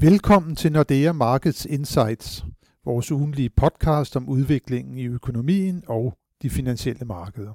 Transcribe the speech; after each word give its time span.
Velkommen 0.00 0.56
til 0.56 0.72
Nordea 0.72 1.12
Markets 1.12 1.64
Insights, 1.64 2.44
vores 2.84 3.12
ugenlige 3.12 3.50
podcast 3.50 4.16
om 4.16 4.28
udviklingen 4.28 4.98
i 4.98 5.06
økonomien 5.06 5.82
og 5.86 6.14
de 6.42 6.50
finansielle 6.50 7.04
markeder. 7.06 7.52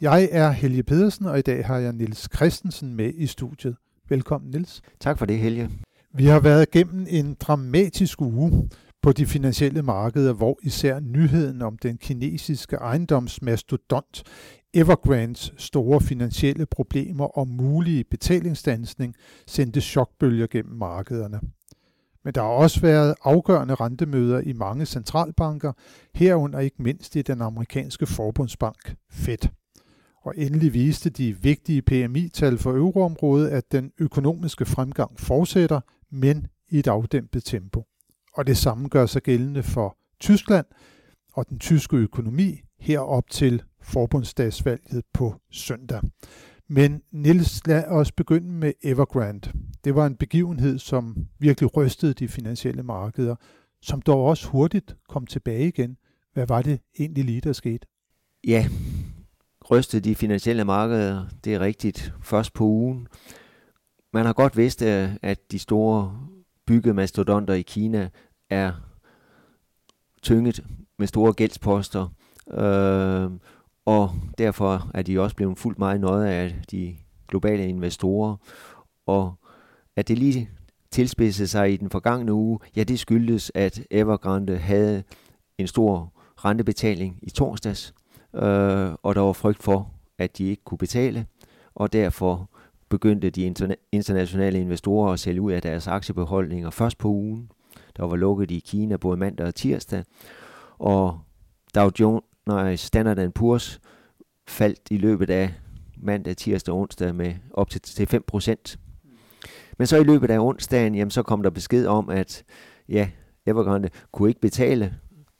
Jeg 0.00 0.28
er 0.32 0.50
Helge 0.50 0.82
Pedersen, 0.82 1.26
og 1.26 1.38
i 1.38 1.42
dag 1.42 1.66
har 1.66 1.78
jeg 1.78 1.92
Nils 1.92 2.28
Christensen 2.36 2.94
med 2.94 3.12
i 3.14 3.26
studiet. 3.26 3.76
Velkommen, 4.08 4.50
Nils. 4.50 4.82
Tak 5.00 5.18
for 5.18 5.26
det, 5.26 5.38
Helge. 5.38 5.70
Vi 6.14 6.26
har 6.26 6.40
været 6.40 6.70
gennem 6.70 7.06
en 7.08 7.34
dramatisk 7.34 8.20
uge 8.20 8.68
på 9.02 9.12
de 9.12 9.26
finansielle 9.26 9.82
markeder, 9.82 10.32
hvor 10.32 10.58
især 10.62 11.00
nyheden 11.00 11.62
om 11.62 11.78
den 11.78 11.98
kinesiske 11.98 12.76
ejendomsmastodont 12.76 14.22
Evergrandes 14.74 15.52
store 15.56 16.00
finansielle 16.00 16.66
problemer 16.66 17.38
og 17.38 17.48
mulige 17.48 18.04
betalingsdansning 18.04 19.14
sendte 19.46 19.80
chokbølger 19.80 20.46
gennem 20.46 20.78
markederne. 20.78 21.40
Men 22.24 22.34
der 22.34 22.40
har 22.40 22.48
også 22.48 22.80
været 22.80 23.14
afgørende 23.24 23.74
rentemøder 23.74 24.40
i 24.40 24.52
mange 24.52 24.86
centralbanker, 24.86 25.72
herunder 26.14 26.58
ikke 26.58 26.82
mindst 26.82 27.16
i 27.16 27.22
den 27.22 27.42
amerikanske 27.42 28.06
forbundsbank 28.06 28.94
Fed. 29.10 29.48
Og 30.22 30.34
endelig 30.36 30.74
viste 30.74 31.10
de 31.10 31.36
vigtige 31.42 31.82
PMI-tal 31.82 32.58
for 32.58 32.72
euroområdet, 32.72 33.48
at 33.48 33.72
den 33.72 33.92
økonomiske 33.98 34.64
fremgang 34.64 35.20
fortsætter, 35.20 35.80
men 36.10 36.46
i 36.68 36.78
et 36.78 36.86
afdæmpet 36.86 37.44
tempo. 37.44 37.84
Og 38.38 38.46
det 38.46 38.56
samme 38.56 38.88
gør 38.88 39.06
sig 39.06 39.22
gældende 39.22 39.62
for 39.62 39.96
Tyskland 40.20 40.66
og 41.32 41.48
den 41.48 41.58
tyske 41.58 41.96
økonomi 41.96 42.60
herop 42.80 43.30
til 43.30 43.62
forbundsdagsvalget 43.82 45.04
på 45.14 45.34
søndag. 45.50 46.00
Men 46.68 47.02
Nils, 47.12 47.66
lad 47.66 47.84
os 47.84 48.12
begynde 48.12 48.52
med 48.52 48.72
Evergrande. 48.82 49.52
Det 49.84 49.94
var 49.94 50.06
en 50.06 50.16
begivenhed, 50.16 50.78
som 50.78 51.16
virkelig 51.38 51.76
rystede 51.76 52.14
de 52.14 52.28
finansielle 52.28 52.82
markeder, 52.82 53.36
som 53.82 54.02
dog 54.02 54.24
også 54.24 54.48
hurtigt 54.48 54.96
kom 55.08 55.26
tilbage 55.26 55.68
igen. 55.68 55.96
Hvad 56.32 56.46
var 56.46 56.62
det 56.62 56.80
egentlig 56.98 57.24
lige, 57.24 57.40
der 57.40 57.52
skete? 57.52 57.86
Ja, 58.46 58.68
rystede 59.70 60.08
de 60.08 60.14
finansielle 60.14 60.64
markeder, 60.64 61.26
det 61.44 61.54
er 61.54 61.60
rigtigt, 61.60 62.14
først 62.22 62.52
på 62.52 62.64
ugen. 62.64 63.08
Man 64.12 64.26
har 64.26 64.32
godt 64.32 64.56
vidst, 64.56 64.82
at 64.82 65.52
de 65.52 65.58
store 65.58 66.28
byggemastodonter 66.66 67.54
i 67.54 67.62
Kina 67.62 68.10
er 68.50 68.72
tynget 70.22 70.64
med 70.98 71.06
store 71.06 71.32
gældsposter, 71.32 72.08
øh, 72.50 73.30
og 73.86 74.10
derfor 74.38 74.90
er 74.94 75.02
de 75.02 75.20
også 75.20 75.36
blevet 75.36 75.58
fuldt 75.58 75.78
meget 75.78 76.00
nøjet 76.00 76.26
af 76.26 76.54
de 76.70 76.96
globale 77.28 77.68
investorer. 77.68 78.36
Og 79.06 79.34
at 79.96 80.08
det 80.08 80.18
lige 80.18 80.50
tilspidsede 80.90 81.48
sig 81.48 81.72
i 81.72 81.76
den 81.76 81.90
forgangne 81.90 82.32
uge, 82.32 82.58
ja, 82.76 82.82
det 82.82 82.98
skyldtes, 82.98 83.52
at 83.54 83.82
Evergrande 83.90 84.56
havde 84.56 85.02
en 85.58 85.66
stor 85.66 86.12
rentebetaling 86.36 87.18
i 87.22 87.30
torsdags, 87.30 87.94
øh, 88.34 88.90
og 89.02 89.14
der 89.14 89.20
var 89.20 89.32
frygt 89.32 89.62
for, 89.62 89.90
at 90.18 90.38
de 90.38 90.44
ikke 90.44 90.64
kunne 90.64 90.78
betale, 90.78 91.26
og 91.74 91.92
derfor 91.92 92.50
begyndte 92.88 93.30
de 93.30 93.46
interna- 93.46 93.88
internationale 93.92 94.60
investorer 94.60 95.12
at 95.12 95.20
sælge 95.20 95.40
ud 95.40 95.52
af 95.52 95.62
deres 95.62 95.86
aktiebeholdninger 95.86 96.70
først 96.70 96.98
på 96.98 97.08
ugen. 97.08 97.50
Der 97.98 98.06
var 98.06 98.16
lukket 98.16 98.50
i 98.50 98.58
Kina 98.58 98.96
både 98.96 99.16
mandag 99.16 99.46
og 99.46 99.54
tirsdag, 99.54 100.04
og 100.78 101.18
Dow 101.74 101.90
Jones, 102.00 102.24
nej, 102.46 102.76
Standard 102.76 103.38
Poor's 103.38 103.78
faldt 104.48 104.80
i 104.90 104.96
løbet 104.96 105.30
af 105.30 105.54
mandag, 105.96 106.36
tirsdag 106.36 106.74
og 106.74 106.80
onsdag 106.80 107.14
med 107.14 107.34
op 107.54 107.70
til, 107.70 107.80
til 107.80 108.06
5 108.06 108.24
procent. 108.26 108.78
Men 109.78 109.86
så 109.86 109.96
i 109.96 110.04
løbet 110.04 110.30
af 110.30 110.38
onsdagen, 110.38 110.94
jamen, 110.94 111.10
så 111.10 111.22
kom 111.22 111.42
der 111.42 111.50
besked 111.50 111.86
om, 111.86 112.08
at 112.08 112.44
ja, 112.88 113.10
Evergrande 113.46 113.88
kunne 114.12 114.28
ikke 114.28 114.40
betale 114.40 114.94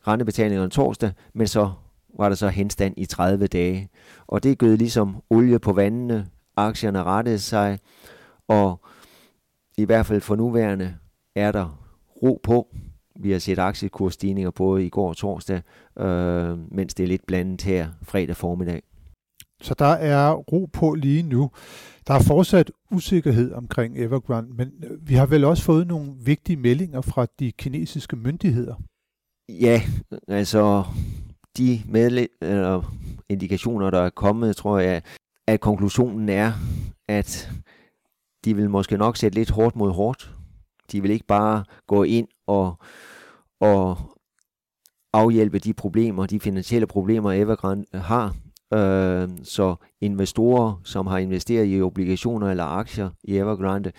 rentebetalingerne 0.07 0.71
torsdag, 0.71 1.13
men 1.35 1.47
så 1.47 1.73
var 2.19 2.29
der 2.29 2.37
så 2.37 2.49
henstand 2.49 2.95
i 2.97 3.07
30 3.07 3.47
dage. 3.47 3.89
Og 4.27 4.43
det 4.43 4.59
gød 4.59 4.77
ligesom 4.77 5.23
olie 5.31 5.59
på 5.59 5.73
vandene, 5.73 6.27
aktierne 6.57 7.03
rettede 7.03 7.39
sig, 7.39 7.79
og 8.49 8.81
i 9.77 9.85
hvert 9.85 10.07
fald 10.07 10.21
for 10.21 10.37
nuværende 10.37 10.97
er 11.37 11.53
der 11.53 11.88
ro 12.23 12.41
på. 12.43 12.69
Vi 13.21 13.33
har 13.33 13.39
set 13.39 13.59
aktiekursstigninger 13.59 14.51
både 14.51 14.87
i 14.87 14.89
går 14.89 15.09
og 15.09 15.17
torsdag, 15.17 15.63
øh, 15.99 16.73
mens 16.73 16.95
det 16.95 17.05
er 17.05 17.09
lidt 17.09 17.27
blandet 17.27 17.63
her 17.63 17.89
fredag 18.03 18.37
formiddag. 18.37 18.83
Så 19.61 19.75
der 19.75 19.85
er 19.85 20.33
ro 20.33 20.69
på 20.73 20.95
lige 20.95 21.23
nu. 21.23 21.51
Der 22.07 22.15
er 22.15 22.23
fortsat 22.23 22.71
usikkerhed 22.91 23.53
omkring 23.53 23.99
Evergrande, 23.99 24.55
men 24.55 24.73
vi 25.01 25.15
har 25.15 25.27
vel 25.27 25.45
også 25.45 25.63
fået 25.63 25.87
nogle 25.87 26.13
vigtige 26.25 26.57
meldinger 26.57 27.01
fra 27.01 27.27
de 27.39 27.53
kinesiske 27.53 28.17
myndigheder. 28.17 28.75
Ja, 29.49 29.83
altså 30.29 30.85
de 31.57 31.83
medle- 31.89 32.29
eller 32.43 32.95
indikationer, 33.29 33.91
der 33.91 34.01
er 34.01 34.11
kommet, 34.11 34.57
tror 34.57 34.79
jeg, 34.79 35.03
at 35.47 35.61
konklusionen 35.61 36.29
er, 36.29 36.53
at 37.09 37.51
de 38.45 38.57
vil 38.57 38.71
måske 38.71 38.97
nok 38.97 39.17
sætte 39.17 39.39
lidt 39.39 39.51
hårdt 39.51 39.77
mod 39.77 39.93
hårdt. 39.93 40.38
De 40.93 41.03
vil 41.03 41.11
ikke 41.11 41.27
bare 41.27 41.65
gå 41.87 42.03
ind 42.03 42.29
og, 42.47 42.77
og 43.61 43.97
afhjælpe 45.13 45.59
de 45.59 45.75
problemer, 45.75 46.27
de 46.27 46.41
finansielle 46.41 46.87
problemer, 46.87 47.33
Evergrande 47.33 47.87
har. 47.95 48.37
Øh, 48.75 49.29
så 49.45 49.75
investorer, 50.01 50.81
som 50.85 51.07
har 51.07 51.19
investeret 51.19 51.67
i 51.69 51.83
obligationer 51.83 52.51
eller 52.51 52.65
aktier 52.65 53.11
i 53.25 53.37
Evergrande, 53.37 53.93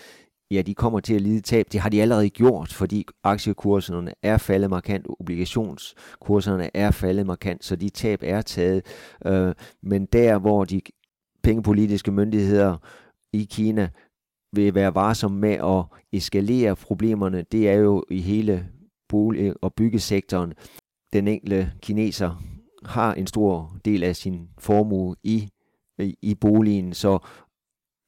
ja, 0.50 0.62
de 0.62 0.74
kommer 0.74 1.00
til 1.00 1.14
at 1.14 1.20
lide 1.20 1.40
tab. 1.40 1.66
Det 1.72 1.80
har 1.80 1.88
de 1.88 2.02
allerede 2.02 2.30
gjort, 2.30 2.72
fordi 2.72 3.06
aktiekurserne 3.24 4.12
er 4.22 4.38
faldet 4.38 4.70
markant, 4.70 5.06
obligationskurserne 5.20 6.76
er 6.76 6.90
faldet 6.90 7.26
markant, 7.26 7.64
så 7.64 7.76
de 7.76 7.88
tab 7.88 8.20
er 8.22 8.42
taget. 8.42 8.82
Øh, 9.26 9.54
men 9.82 10.06
der, 10.06 10.38
hvor 10.38 10.64
de 10.64 10.80
pengepolitiske 11.42 12.12
myndigheder 12.12 12.76
i 13.32 13.48
Kina 13.50 13.88
vil 14.52 14.74
være 14.74 14.94
varsom 14.94 15.32
med 15.32 15.52
at 15.52 15.84
eskalere 16.12 16.76
problemerne, 16.76 17.44
det 17.52 17.68
er 17.68 17.74
jo 17.74 18.04
i 18.10 18.20
hele 18.20 18.68
bolig- 19.08 19.54
og 19.62 19.74
byggesektoren. 19.74 20.52
Den 21.12 21.28
enkelte 21.28 21.72
kineser 21.82 22.42
har 22.84 23.14
en 23.14 23.26
stor 23.26 23.76
del 23.84 24.04
af 24.04 24.16
sin 24.16 24.48
formue 24.58 25.16
i, 25.22 25.48
i 25.98 26.34
boligen, 26.34 26.92
så 26.92 27.18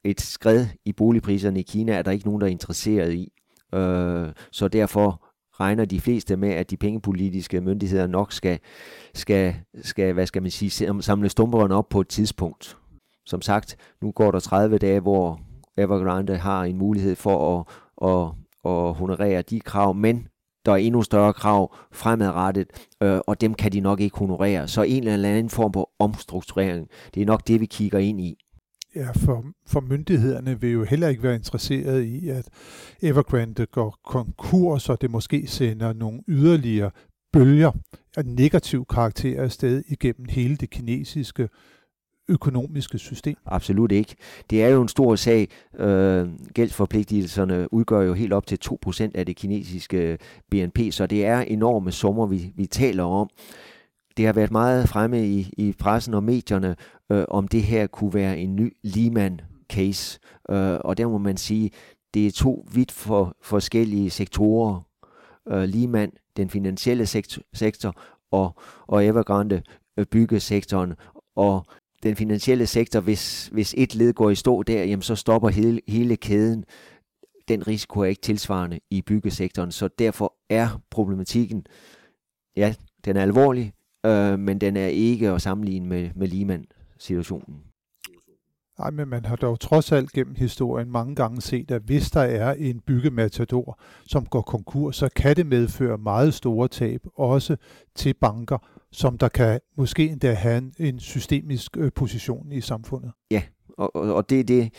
et 0.03 0.21
skred 0.21 0.65
i 0.85 0.93
boligpriserne 0.93 1.59
i 1.59 1.63
Kina 1.63 1.93
er 1.93 2.01
der 2.01 2.11
ikke 2.11 2.25
nogen, 2.25 2.41
der 2.41 2.47
er 2.47 2.51
interesseret 2.51 3.13
i. 3.13 3.31
Øh, 3.73 4.31
så 4.51 4.67
derfor 4.67 5.25
regner 5.59 5.85
de 5.85 5.99
fleste 5.99 6.37
med, 6.37 6.49
at 6.49 6.69
de 6.69 6.77
pengepolitiske 6.77 7.61
myndigheder 7.61 8.07
nok 8.07 8.31
skal, 8.31 8.59
skal, 9.13 9.55
skal 9.81 10.13
hvad 10.13 10.27
skal 10.27 10.41
man 10.41 10.51
sige, 10.51 11.01
samle 11.01 11.29
stumperne 11.29 11.75
op 11.75 11.89
på 11.89 12.01
et 12.01 12.07
tidspunkt. 12.07 12.77
Som 13.25 13.41
sagt, 13.41 13.77
nu 14.01 14.11
går 14.11 14.31
der 14.31 14.39
30 14.39 14.77
dage, 14.77 14.99
hvor 14.99 15.39
Evergrande 15.77 16.37
har 16.37 16.63
en 16.63 16.77
mulighed 16.77 17.15
for 17.15 17.59
at, 17.59 17.65
at, 18.09 18.31
at 18.71 18.93
honorere 18.93 19.41
de 19.41 19.59
krav, 19.59 19.95
men 19.95 20.27
der 20.65 20.71
er 20.71 20.75
endnu 20.75 21.01
større 21.01 21.33
krav 21.33 21.75
fremadrettet, 21.91 22.67
øh, 23.03 23.19
og 23.27 23.41
dem 23.41 23.53
kan 23.53 23.71
de 23.71 23.79
nok 23.79 23.99
ikke 23.99 24.17
honorere. 24.17 24.67
Så 24.67 24.81
en 24.81 25.07
eller 25.07 25.29
anden 25.29 25.49
form 25.49 25.73
for 25.73 25.89
omstrukturering, 25.99 26.87
det 27.13 27.21
er 27.21 27.25
nok 27.25 27.47
det, 27.47 27.61
vi 27.61 27.65
kigger 27.65 27.99
ind 27.99 28.21
i. 28.21 28.37
Ja, 28.95 29.11
for, 29.11 29.45
for 29.67 29.79
myndighederne 29.79 30.61
vil 30.61 30.71
jo 30.71 30.83
heller 30.83 31.07
ikke 31.07 31.23
være 31.23 31.35
interesseret 31.35 32.03
i, 32.03 32.29
at 32.29 32.49
Evergrande 33.01 33.65
går 33.65 33.99
konkurs, 34.05 34.89
og 34.89 35.01
det 35.01 35.11
måske 35.11 35.47
sender 35.47 35.93
nogle 35.93 36.19
yderligere 36.27 36.91
bølger 37.33 37.71
af 38.17 38.25
negativ 38.25 38.85
karakter 38.85 39.41
afsted 39.41 39.83
igennem 39.87 40.25
hele 40.29 40.55
det 40.55 40.69
kinesiske 40.69 41.49
økonomiske 42.29 42.97
system? 42.97 43.35
Absolut 43.45 43.91
ikke. 43.91 44.15
Det 44.49 44.63
er 44.63 44.67
jo 44.67 44.81
en 44.81 44.87
stor 44.87 45.15
sag. 45.15 45.47
Øh, 45.79 46.27
gældsforpligtelserne 46.53 47.73
udgør 47.73 48.01
jo 48.01 48.13
helt 48.13 48.33
op 48.33 48.47
til 48.47 48.59
2% 48.65 49.11
af 49.15 49.25
det 49.25 49.35
kinesiske 49.35 49.97
øh, 49.97 50.17
BNP, 50.51 50.79
så 50.91 51.07
det 51.07 51.25
er 51.25 51.39
enorme 51.39 51.91
summer, 51.91 52.25
vi, 52.25 52.53
vi 52.55 52.65
taler 52.65 53.03
om. 53.03 53.29
Det 54.17 54.25
har 54.25 54.33
været 54.33 54.51
meget 54.51 54.89
fremme 54.89 55.27
i, 55.27 55.53
i 55.57 55.73
pressen 55.79 56.13
og 56.13 56.23
medierne, 56.23 56.75
øh, 57.11 57.25
om 57.27 57.47
det 57.47 57.63
her 57.63 57.87
kunne 57.87 58.13
være 58.13 58.37
en 58.37 58.55
ny 58.55 58.77
Lehman-case. 58.83 60.19
Øh, 60.49 60.79
og 60.85 60.97
der 60.97 61.07
må 61.07 61.17
man 61.17 61.37
sige, 61.37 61.71
det 62.13 62.27
er 62.27 62.31
to 62.31 62.67
vidt 62.73 62.91
for, 62.91 63.35
forskellige 63.41 64.09
sektorer. 64.09 64.81
Øh, 65.47 65.63
Lehman, 65.63 66.11
den 66.37 66.49
finansielle 66.49 67.05
sektor, 67.05 67.41
sektor 67.53 67.95
og, 68.31 68.55
og 68.87 69.05
Evergrande, 69.05 69.61
øh, 69.97 70.05
byggesektoren. 70.05 70.93
Og 71.35 71.65
den 72.03 72.15
finansielle 72.15 72.67
sektor, 72.67 72.99
hvis, 72.99 73.47
hvis 73.47 73.75
et 73.77 73.95
led 73.95 74.13
går 74.13 74.29
i 74.29 74.35
stå 74.35 74.63
der, 74.63 74.83
jamen 74.83 75.01
så 75.01 75.15
stopper 75.15 75.49
hele, 75.49 75.81
hele 75.87 76.15
kæden. 76.15 76.65
Den 77.47 77.67
risiko 77.67 77.99
er 77.99 78.05
ikke 78.05 78.21
tilsvarende 78.21 78.79
i 78.89 79.01
byggesektoren, 79.01 79.71
så 79.71 79.87
derfor 79.99 80.33
er 80.49 80.81
problematikken, 80.89 81.65
ja, 82.55 82.75
den 83.05 83.17
er 83.17 83.21
alvorlig, 83.21 83.73
øh, 84.05 84.39
men 84.39 84.61
den 84.61 84.77
er 84.77 84.87
ikke 84.87 85.29
at 85.29 85.41
sammenligne 85.41 85.87
med, 85.87 86.09
med 86.15 86.27
Lehman-situationen. 86.27 87.63
Nej, 88.79 88.91
men 88.91 89.07
man 89.07 89.25
har 89.25 89.35
dog 89.35 89.59
trods 89.59 89.91
alt 89.91 90.11
gennem 90.11 90.35
historien 90.35 90.91
mange 90.91 91.15
gange 91.15 91.41
set, 91.41 91.71
at 91.71 91.81
hvis 91.81 92.11
der 92.11 92.21
er 92.21 92.53
en 92.53 92.79
byggematador, 92.79 93.79
som 94.05 94.25
går 94.25 94.41
konkurs, 94.41 94.95
så 94.95 95.09
kan 95.15 95.35
det 95.35 95.45
medføre 95.45 95.97
meget 95.97 96.33
store 96.33 96.67
tab, 96.67 97.01
også 97.15 97.55
til 97.95 98.13
banker, 98.13 98.57
som 98.93 99.17
der 99.17 99.27
kan 99.27 99.59
måske 99.77 100.09
endda 100.09 100.33
have 100.33 100.57
en, 100.57 100.73
en 100.79 100.99
systemisk 100.99 101.77
øh, 101.77 101.91
position 101.95 102.51
i 102.51 102.61
samfundet. 102.61 103.11
Ja, 103.31 103.43
og, 103.77 103.95
og 103.95 104.29
det 104.29 104.39
er 104.39 104.43
det 104.43 104.71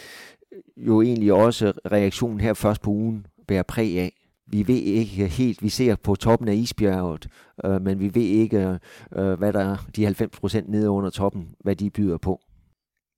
øh, 0.52 0.86
jo 0.86 1.02
egentlig 1.02 1.32
også 1.32 1.72
reaktionen 1.92 2.40
her 2.40 2.54
først 2.54 2.82
på 2.82 2.90
ugen 2.90 3.26
bærer 3.48 3.62
præg 3.62 3.98
af. 3.98 4.12
Vi 4.46 4.68
ved 4.68 4.82
ikke 4.82 5.28
helt, 5.28 5.62
vi 5.62 5.68
ser 5.68 5.96
på 5.96 6.14
toppen 6.14 6.48
af 6.48 6.54
isbjerget, 6.54 7.28
øh, 7.64 7.82
men 7.82 8.00
vi 8.00 8.14
ved 8.14 8.22
ikke, 8.22 8.58
øh, 8.58 8.78
øh 9.16 9.38
hvad 9.38 9.52
der 9.52 9.60
er 9.60 9.76
de 9.96 10.06
90% 10.06 10.70
nede 10.70 10.90
under 10.90 11.10
toppen, 11.10 11.48
hvad 11.60 11.76
de 11.76 11.90
byder 11.90 12.18
på. 12.18 12.40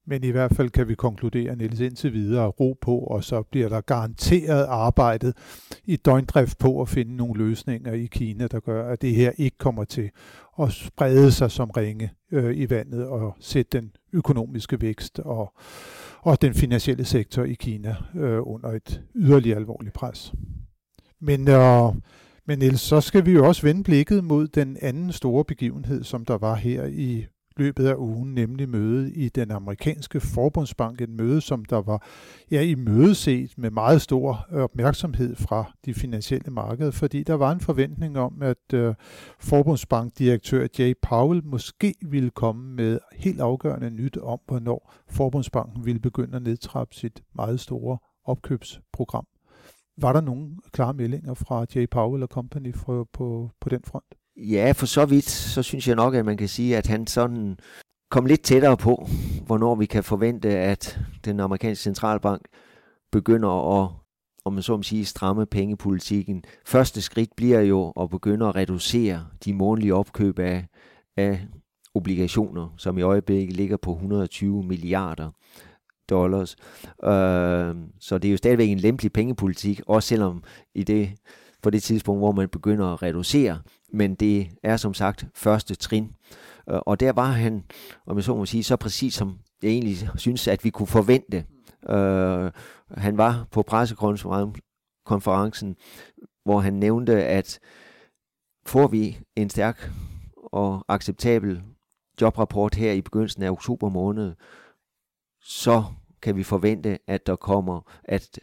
Men 0.09 0.25
i 0.25 0.31
hvert 0.31 0.55
fald 0.55 0.71
kan 0.71 0.89
vi 0.89 0.95
konkludere, 0.95 1.57
Niels, 1.57 1.81
indtil 1.81 2.13
videre 2.13 2.47
ro 2.47 2.79
på, 2.81 2.99
og 2.99 3.25
så 3.25 3.43
bliver 3.43 3.69
der 3.69 3.81
garanteret 3.81 4.65
arbejdet 4.65 5.37
i 5.85 5.97
døgndrift 5.97 6.59
på 6.59 6.81
at 6.81 6.89
finde 6.89 7.17
nogle 7.17 7.45
løsninger 7.45 7.93
i 7.93 8.07
Kina, 8.07 8.47
der 8.47 8.61
gør, 8.61 8.89
at 8.89 9.03
det 9.03 9.15
her 9.15 9.33
ikke 9.37 9.59
kommer 9.59 9.85
til 9.85 10.11
at 10.61 10.73
sprede 10.73 11.33
sig 11.33 11.51
som 11.51 11.71
ringe 11.71 12.11
øh, 12.33 12.57
i 12.57 12.71
vandet 12.71 13.07
og 13.07 13.37
sætte 13.41 13.79
den 13.79 13.93
økonomiske 14.13 14.81
vækst 14.81 15.19
og, 15.19 15.53
og 16.21 16.43
den 16.43 16.55
finansielle 16.55 17.05
sektor 17.05 17.45
i 17.45 17.55
Kina 17.55 17.97
øh, 18.17 18.39
under 18.43 18.69
et 18.69 19.03
yderligere 19.15 19.59
alvorligt 19.59 19.95
pres. 19.95 20.33
Men, 21.21 21.49
øh, 21.49 21.95
men 22.47 22.59
Niels, 22.59 22.81
så 22.81 23.01
skal 23.01 23.27
vi 23.27 23.33
jo 23.33 23.47
også 23.47 23.63
vende 23.63 23.83
blikket 23.83 24.25
mod 24.25 24.49
den 24.49 24.77
anden 24.83 25.13
store 25.13 25.45
begivenhed, 25.45 26.05
som 26.05 26.25
der 26.25 26.39
var 26.39 26.55
her 26.55 26.85
i 26.85 27.27
løbet 27.57 27.87
af 27.87 27.95
ugen, 27.95 28.35
nemlig 28.35 28.69
møde 28.69 29.13
i 29.13 29.29
den 29.29 29.51
amerikanske 29.51 30.21
forbundsbank, 30.21 31.01
et 31.01 31.11
møde, 31.11 31.41
som 31.41 31.65
der 31.65 31.83
var 31.83 32.07
ja, 32.51 32.63
i 32.63 32.75
mødeset 32.75 33.59
med 33.59 33.71
meget 33.71 34.03
stor 34.03 34.47
opmærksomhed 34.53 35.37
fra 35.37 35.73
de 35.85 35.95
finansielle 35.95 36.51
markeder, 36.51 36.91
fordi 36.91 37.23
der 37.23 37.35
var 37.35 37.53
en 37.53 37.61
forventning 37.61 38.19
om, 38.19 38.43
at 38.43 38.75
øh, 38.75 38.95
forbundsbankdirektør 39.41 40.67
Jay 40.79 40.95
Powell 41.03 41.45
måske 41.45 41.95
ville 42.03 42.31
komme 42.31 42.75
med 42.75 42.99
helt 43.13 43.41
afgørende 43.41 43.91
nyt 43.91 44.17
om, 44.17 44.39
hvornår 44.47 44.95
forbundsbanken 45.09 45.85
ville 45.87 46.01
begynde 46.01 46.37
at 46.37 46.43
nedtrappe 46.43 46.95
sit 46.95 47.23
meget 47.35 47.61
store 47.61 47.99
opkøbsprogram. 48.25 49.27
Var 50.01 50.13
der 50.13 50.21
nogen 50.21 50.61
klare 50.73 50.95
meldinger 50.95 51.35
fra 51.35 51.67
Jay 51.75 51.89
Powell 51.91 52.23
og 52.23 52.29
Company 52.29 52.75
for, 52.75 53.09
på, 53.13 53.51
på 53.61 53.69
den 53.69 53.81
front? 53.85 54.15
Ja, 54.37 54.73
for 54.73 54.87
så 54.87 55.07
vidt, 55.07 55.29
så 55.29 55.63
synes 55.63 55.89
jeg 55.89 55.97
nok, 55.97 56.15
at 56.15 56.25
man 56.25 56.37
kan 56.37 56.49
sige, 56.49 56.77
at 56.77 56.87
han 56.87 57.07
sådan 57.07 57.59
kom 58.11 58.27
lidt 58.27 58.43
tættere 58.43 58.77
på, 58.77 59.09
hvornår 59.47 59.75
vi 59.75 59.87
kan 59.87 60.05
forvente, 60.05 60.49
at 60.49 61.01
den 61.25 61.41
amerikanske 61.41 61.83
centralbank 61.83 62.43
begynder 63.13 63.83
at 63.83 63.91
om 64.47 64.53
man 64.53 64.63
så 64.63 64.77
må 64.77 64.83
sige, 64.83 65.05
stramme 65.05 65.47
pengepolitikken. 65.47 66.45
Første 66.67 67.03
skridt 67.03 67.31
bliver 67.37 67.61
jo 67.61 67.91
at 67.91 68.11
begynde 68.11 68.47
at 68.47 68.57
reducere 68.57 69.27
de 69.45 69.55
månedlige 69.55 69.95
opkøb 69.95 70.39
af, 70.39 70.67
af 71.17 71.47
obligationer, 71.95 72.75
som 72.77 72.99
i 72.99 73.03
øjeblikket 73.03 73.57
ligger 73.57 73.77
på 73.77 73.93
120 73.93 74.63
milliarder 74.63 75.31
dollars. 76.11 76.57
Øh, 77.05 77.75
så 78.01 78.19
det 78.19 78.29
er 78.29 78.33
jo 78.33 78.37
stadigvæk 78.37 78.69
en 78.69 78.79
lempelig 78.79 79.13
pengepolitik, 79.13 79.81
også 79.87 80.09
selvom 80.09 80.43
i 80.75 80.83
det, 80.83 81.13
på 81.67 81.71
det 81.71 81.83
tidspunkt, 81.83 82.21
hvor 82.21 82.33
man 82.33 82.49
begynder 82.49 82.87
at 82.87 83.03
reducere 83.03 83.59
men 83.93 84.15
det 84.15 84.51
er 84.63 84.77
som 84.77 84.95
sagt 84.95 85.27
første 85.35 85.75
trin. 85.75 86.15
Øh, 86.71 86.81
og 86.87 87.01
der 87.01 87.13
var 87.13 87.31
han, 87.31 87.65
om 88.07 88.17
jeg 88.17 88.25
så 88.25 88.37
må 88.37 88.47
sige, 88.47 88.65
så 88.65 88.77
præcis 88.77 89.15
som 89.15 89.39
jeg 89.63 89.71
egentlig 89.71 90.11
synes, 90.17 90.49
at 90.49 90.65
vi 90.65 90.71
kunne 90.71 90.87
forvente. 90.87 91.45
Uh, 91.83 92.51
han 92.99 93.17
var 93.17 93.47
på 93.51 93.63
pressekonferencen, 93.63 95.77
hvor 96.45 96.61
han 96.61 96.75
nævnte, 96.75 97.25
at 97.25 97.59
får 98.67 98.89
vi 98.89 99.19
en 99.37 99.51
stærk 99.51 99.91
og 100.37 100.85
acceptabel 100.89 101.63
jobrapport 102.21 102.75
her 102.75 102.93
i 102.93 103.01
begyndelsen 103.01 103.43
af 103.43 103.51
oktober 103.51 103.89
måned, 103.89 104.35
så 105.43 105.85
kan 106.23 106.37
vi 106.37 106.43
forvente, 106.43 106.99
at 107.07 107.27
der 107.27 107.37
kommer, 107.37 107.81
at 108.05 108.39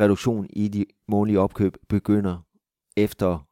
reduktion 0.00 0.46
i 0.50 0.68
de 0.68 0.84
månedlige 1.08 1.40
opkøb 1.40 1.76
begynder 1.88 2.46
efter 2.96 3.46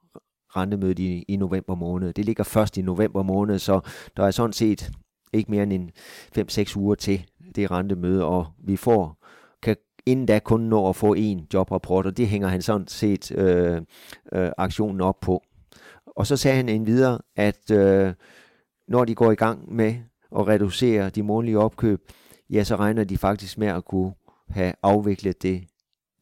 rentemødet 0.57 0.99
i, 0.99 1.25
i 1.29 1.37
november 1.37 1.75
måned. 1.75 2.13
Det 2.13 2.25
ligger 2.25 2.45
først 2.45 2.77
i 2.77 2.83
november 2.83 3.23
måned, 3.23 3.59
så 3.59 3.81
der 4.17 4.25
er 4.25 4.31
sådan 4.31 4.53
set 4.53 4.91
ikke 5.33 5.51
mere 5.51 5.63
end 5.63 5.73
en 5.73 5.91
5-6 6.39 6.77
uger 6.77 6.95
til 6.95 7.25
det 7.55 7.71
rentemøde, 7.71 8.25
og 8.25 8.47
vi 8.59 8.77
får 8.77 9.25
kan 9.63 9.77
inden 10.07 10.27
da 10.27 10.39
kun 10.39 10.61
nå 10.61 10.89
at 10.89 10.97
få 10.97 11.15
en 11.15 11.47
jobrapport, 11.55 12.07
og 12.07 12.17
det 12.17 12.29
hænger 12.29 12.49
han 12.49 12.63
sådan 12.63 12.89
set 12.89 13.33
øh, 13.33 13.83
øh, 14.33 14.51
aktionen 14.59 15.01
op 15.01 15.21
på. 15.21 15.43
Og 16.07 16.27
så 16.27 16.37
sagde 16.37 16.57
han 16.57 16.69
endvidere, 16.69 17.19
at 17.37 17.71
øh, 17.71 18.15
når 18.89 19.05
de 19.05 19.15
går 19.15 19.33
i 19.33 19.35
gang 19.35 19.75
med 19.75 19.95
at 20.39 20.49
reducere 20.49 21.11
de 21.11 21.23
månedlige 21.23 21.59
opkøb, 21.59 22.01
ja, 22.51 22.65
så 22.65 22.77
regner 22.77 23.05
de 23.05 23.19
faktisk 23.19 23.59
med 23.59 23.69
at 23.69 23.85
kunne 23.85 24.13
have 24.49 24.73
afviklet 24.83 25.43
det 25.43 25.65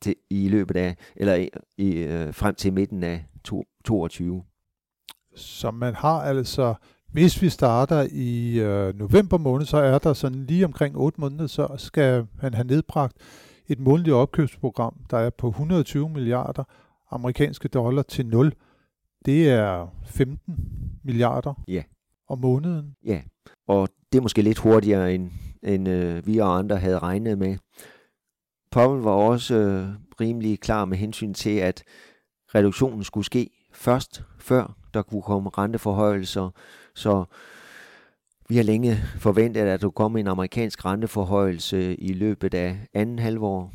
til, 0.02 0.14
i 0.31 0.49
løbet 0.49 0.76
af, 0.76 0.96
eller 1.16 1.49
i, 1.78 1.90
øh, 1.90 2.34
frem 2.34 2.54
til 2.54 2.72
midten 2.72 3.02
af 3.02 3.25
2022. 3.44 4.43
Så 5.34 5.70
man 5.70 5.94
har 5.94 6.22
altså, 6.22 6.75
hvis 7.12 7.43
vi 7.43 7.49
starter 7.49 8.06
i 8.12 8.60
øh, 8.60 8.99
november 8.99 9.38
måned, 9.38 9.66
så 9.66 9.76
er 9.76 9.99
der 9.99 10.12
sådan 10.12 10.44
lige 10.46 10.64
omkring 10.64 10.96
8 10.96 11.20
måneder, 11.20 11.46
så 11.46 11.69
skal 11.76 12.26
man 12.43 12.54
have 12.54 12.66
nedbragt 12.66 13.16
et 13.69 13.78
månedligt 13.78 14.14
opkøbsprogram, 14.14 14.94
der 15.10 15.19
er 15.19 15.31
på 15.31 15.49
120 15.49 16.08
milliarder 16.08 16.64
amerikanske 17.10 17.69
dollar 17.69 18.02
til 18.02 18.26
0. 18.26 18.52
Det 19.25 19.50
er 19.50 19.87
15 20.04 20.54
milliarder 21.04 21.54
ja. 21.69 21.82
om 22.28 22.38
måneden. 22.38 22.96
Ja, 23.04 23.20
og 23.69 23.88
det 24.12 24.19
er 24.19 24.22
måske 24.22 24.43
lidt 24.43 24.58
hurtigere, 24.58 25.14
end, 25.14 25.31
end 25.62 25.88
øh, 25.88 26.26
vi 26.26 26.38
og 26.38 26.58
andre 26.58 26.76
havde 26.76 26.99
regnet 26.99 27.38
med. 27.38 27.56
Powell 28.73 29.03
var 29.03 29.11
også 29.11 29.55
øh, 29.55 29.89
rimelig 30.21 30.61
klar 30.61 30.85
med 30.85 30.97
hensyn 30.99 31.35
til, 31.35 31.59
at 31.59 31.83
reduktionen 32.55 33.05
skulle 33.05 33.25
ske 33.25 33.51
først, 33.73 34.23
før 34.39 34.77
der 34.95 35.03
kunne 35.03 35.23
komme 35.23 35.51
renteforhøjelser. 35.59 36.51
Så 36.95 37.25
vi 38.49 38.57
har 38.57 38.63
længe 38.63 38.97
forventet, 39.19 39.61
at 39.61 39.81
der 39.81 39.91
komme 39.91 40.21
en 40.21 40.27
amerikansk 40.27 40.85
renteforhøjelse 40.85 41.95
i 41.95 42.13
løbet 42.13 42.55
af 42.55 42.79
anden 42.95 43.19
halvår 43.19 43.73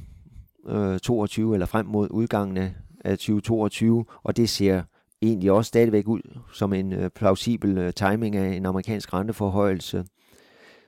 øh, 0.67 0.99
22 0.99 1.53
eller 1.53 1.65
frem 1.65 1.85
mod 1.85 2.07
udgangen 2.11 2.57
af 3.05 3.17
2022, 3.17 4.05
og 4.23 4.37
det 4.37 4.49
ser 4.49 4.83
egentlig 5.21 5.51
også 5.51 5.69
stadigvæk 5.69 6.07
ud 6.07 6.21
som 6.53 6.73
en 6.73 6.93
øh, 6.93 7.09
plausibel 7.09 7.77
øh, 7.77 7.93
timing 7.93 8.35
af 8.35 8.55
en 8.55 8.65
amerikansk 8.65 9.13
renteforhøjelse. 9.13 10.05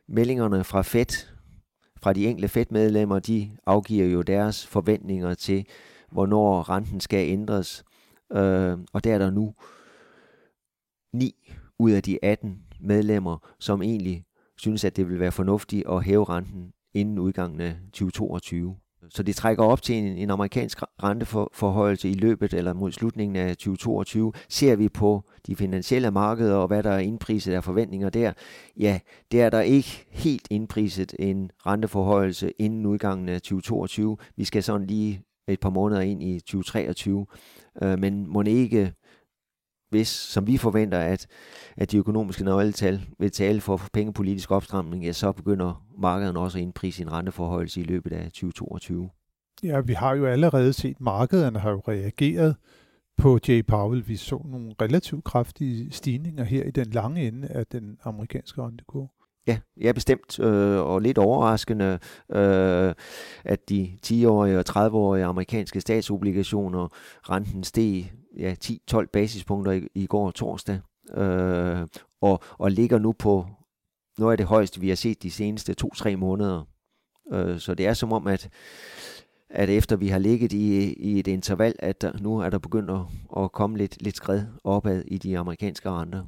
Meldingerne 0.08 0.64
fra 0.64 0.82
Fed, 0.82 1.39
fra 2.02 2.14
de 2.14 2.28
enkelte 2.28 2.48
Fed-medlemmer, 2.48 3.20
de 3.20 3.52
afgiver 3.66 4.06
jo 4.06 4.22
deres 4.22 4.68
forventninger 4.68 5.34
til, 5.34 5.66
hvornår 6.12 6.70
renten 6.70 7.00
skal 7.00 7.30
ændres. 7.30 7.84
Øh, 8.32 8.78
og 8.94 9.04
der 9.04 9.14
er 9.14 9.18
der 9.18 9.32
nu 9.32 9.54
9 11.14 11.54
ud 11.80 11.92
af 11.92 12.04
de 12.04 12.20
18 12.24 12.64
medlemmer, 12.80 13.38
som 13.60 13.82
egentlig 13.82 14.26
synes, 14.58 14.84
at 14.84 14.98
det 14.98 15.10
vil 15.10 15.20
være 15.20 15.32
fornuftigt 15.32 15.90
at 15.90 16.04
hæve 16.04 16.24
renten 16.24 16.74
inden 16.94 17.20
udgangen 17.20 17.62
af 17.62 17.76
2022. 17.94 18.76
Så 19.10 19.24
det 19.24 19.36
trækker 19.36 19.64
op 19.64 19.82
til 19.82 19.96
en, 19.96 20.06
en 20.06 20.30
amerikansk 20.30 20.82
renteforhøjelse 21.04 22.10
i 22.10 22.14
løbet 22.14 22.54
eller 22.54 22.74
mod 22.74 22.92
slutningen 22.92 23.36
af 23.36 23.58
2022. 23.58 24.34
Ser 24.50 24.76
vi 24.76 24.90
på 24.90 25.24
de 25.48 25.56
finansielle 25.56 26.12
markeder 26.12 26.56
og 26.56 26.68
hvad 26.68 26.84
der 26.84 26.92
er 26.92 27.00
indpriset 27.00 27.54
af 27.54 27.64
forventninger 27.64 28.10
der, 28.10 28.34
ja, 28.80 29.00
det 29.32 29.42
er 29.42 29.50
der 29.50 29.62
ikke 29.62 30.06
helt 30.10 30.48
indpriset 30.50 31.16
en 31.20 31.52
renteforhøjelse 31.66 32.52
inden 32.60 32.86
udgangen 32.86 33.30
af 33.30 33.42
2022. 33.42 34.18
Vi 34.38 34.44
skal 34.44 34.64
sådan 34.64 34.88
lige 34.88 35.22
et 35.48 35.60
par 35.60 35.70
måneder 35.70 36.02
ind 36.02 36.24
i 36.24 36.40
2023. 36.40 37.26
Øh, 37.84 38.00
men 38.00 38.28
må 38.28 38.42
ikke, 38.42 38.94
hvis, 39.90 40.08
som 40.08 40.48
vi 40.48 40.58
forventer, 40.58 41.00
at, 41.00 41.28
at 41.78 41.92
de 41.92 41.98
økonomiske 41.98 42.44
nøgletal 42.44 43.02
vil 43.20 43.32
tale 43.32 43.62
for 43.62 43.82
pengepolitisk 43.94 44.52
opstramning, 44.52 45.06
ja, 45.06 45.12
så 45.12 45.32
begynder 45.32 45.86
markederne 45.98 46.40
også 46.40 46.58
at 46.58 46.62
indprise 46.62 47.02
en 47.02 47.12
renteforhøjelse 47.12 47.82
i 47.82 47.84
løbet 47.84 48.14
af 48.14 48.24
2022. 48.24 49.10
Ja, 49.64 49.80
vi 49.80 49.94
har 49.94 50.16
jo 50.16 50.26
allerede 50.26 50.74
set, 50.74 51.02
markederne 51.02 51.60
har 51.60 51.72
jo 51.72 51.82
reageret 51.88 52.56
på 53.18 53.40
J. 53.48 53.62
Powell. 53.68 54.08
Vi 54.08 54.16
så 54.16 54.42
nogle 54.46 54.74
relativt 54.82 55.24
kraftige 55.24 55.92
stigninger 55.92 56.44
her 56.44 56.64
i 56.64 56.72
den 56.72 56.88
lange 56.92 57.28
ende 57.28 57.48
af 57.48 57.66
den 57.66 57.98
amerikanske 58.04 58.62
rentekurve. 58.62 59.08
Ja, 59.48 59.60
ja 59.82 59.92
bestemt, 59.92 60.40
øh, 60.40 60.80
og 60.80 61.02
lidt 61.02 61.18
overraskende, 61.18 62.00
øh, 62.32 62.94
at 63.44 63.70
de 63.70 63.98
10-årige 64.06 64.60
og 64.60 64.66
30-årige 64.70 65.26
amerikanske 65.26 65.82
statsobligationer, 65.82 66.88
renten 67.30 67.64
steg 67.64 68.12
ja, 68.38 68.56
10-12 68.66 69.06
basispunkter 69.06 69.72
i, 69.72 69.88
i 69.96 70.06
går 70.06 70.32
torsdag, 70.32 70.80
øh, 71.14 71.88
og, 72.22 72.44
og 72.58 72.72
ligger 72.72 73.00
nu 73.00 73.12
på 73.12 73.48
noget 74.18 74.34
af 74.34 74.38
det 74.38 74.48
højeste, 74.48 74.82
vi 74.82 74.90
har 74.90 74.96
set 74.96 75.24
de 75.24 75.32
seneste 75.32 75.76
2-3 75.84 76.16
måneder. 76.16 76.68
Øh, 77.32 77.60
så 77.60 77.76
det 77.76 77.88
er 77.88 77.94
som 77.94 78.14
om, 78.14 78.28
at, 78.28 78.50
at 79.50 79.70
efter 79.70 79.96
vi 79.96 80.08
har 80.08 80.20
ligget 80.20 80.54
i, 80.54 80.94
i 80.94 81.20
et 81.20 81.28
interval, 81.28 81.76
at 81.80 82.02
der, 82.02 82.12
nu 82.20 82.40
er 82.40 82.50
der 82.50 82.58
begyndt 82.58 82.92
at, 82.92 83.02
at 83.44 83.52
komme 83.52 83.78
lidt, 83.78 84.02
lidt 84.02 84.16
skred 84.16 84.44
opad 84.64 85.04
i 85.08 85.18
de 85.18 85.38
amerikanske 85.38 85.90
renter. 85.90 86.26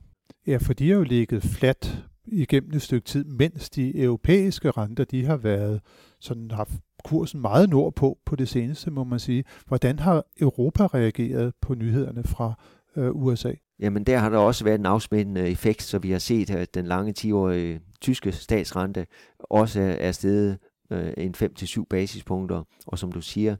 Ja, 0.47 0.57
for 0.57 0.73
de 0.73 0.89
har 0.89 0.95
jo 0.95 1.03
ligget 1.03 1.43
fladt 1.43 2.05
igennem 2.25 2.73
et 2.73 2.81
stykke 2.81 3.05
tid, 3.05 3.23
mens 3.23 3.69
de 3.69 4.01
europæiske 4.03 4.71
renter, 4.71 5.03
de 5.03 5.25
har 5.25 5.37
været 5.37 5.81
sådan 6.19 6.51
haft 6.51 6.71
kursen 7.03 7.41
meget 7.41 7.69
nordpå 7.69 8.17
på 8.25 8.35
det 8.35 8.49
seneste, 8.49 8.91
må 8.91 9.03
man 9.03 9.19
sige. 9.19 9.43
Hvordan 9.67 9.99
har 9.99 10.25
Europa 10.39 10.85
reageret 10.85 11.53
på 11.61 11.75
nyhederne 11.75 12.23
fra 12.23 12.53
øh, 12.95 13.11
USA? 13.11 13.51
Jamen 13.79 14.03
der 14.03 14.17
har 14.17 14.29
der 14.29 14.37
også 14.37 14.63
været 14.63 14.79
en 14.79 14.85
afsmændende 14.85 15.49
effekt, 15.49 15.83
så 15.83 15.99
vi 15.99 16.11
har 16.11 16.19
set, 16.19 16.49
at 16.49 16.73
den 16.73 16.85
lange 16.85 17.13
10-årige 17.19 17.81
tyske 18.01 18.31
statsrente 18.31 19.07
også 19.39 19.95
er 19.99 20.11
steget 20.11 20.57
øh, 20.91 21.13
en 21.17 21.35
5-7 21.37 21.83
basispunkter. 21.89 22.63
Og 22.87 22.99
som 22.99 23.11
du 23.11 23.21
siger, 23.21 23.55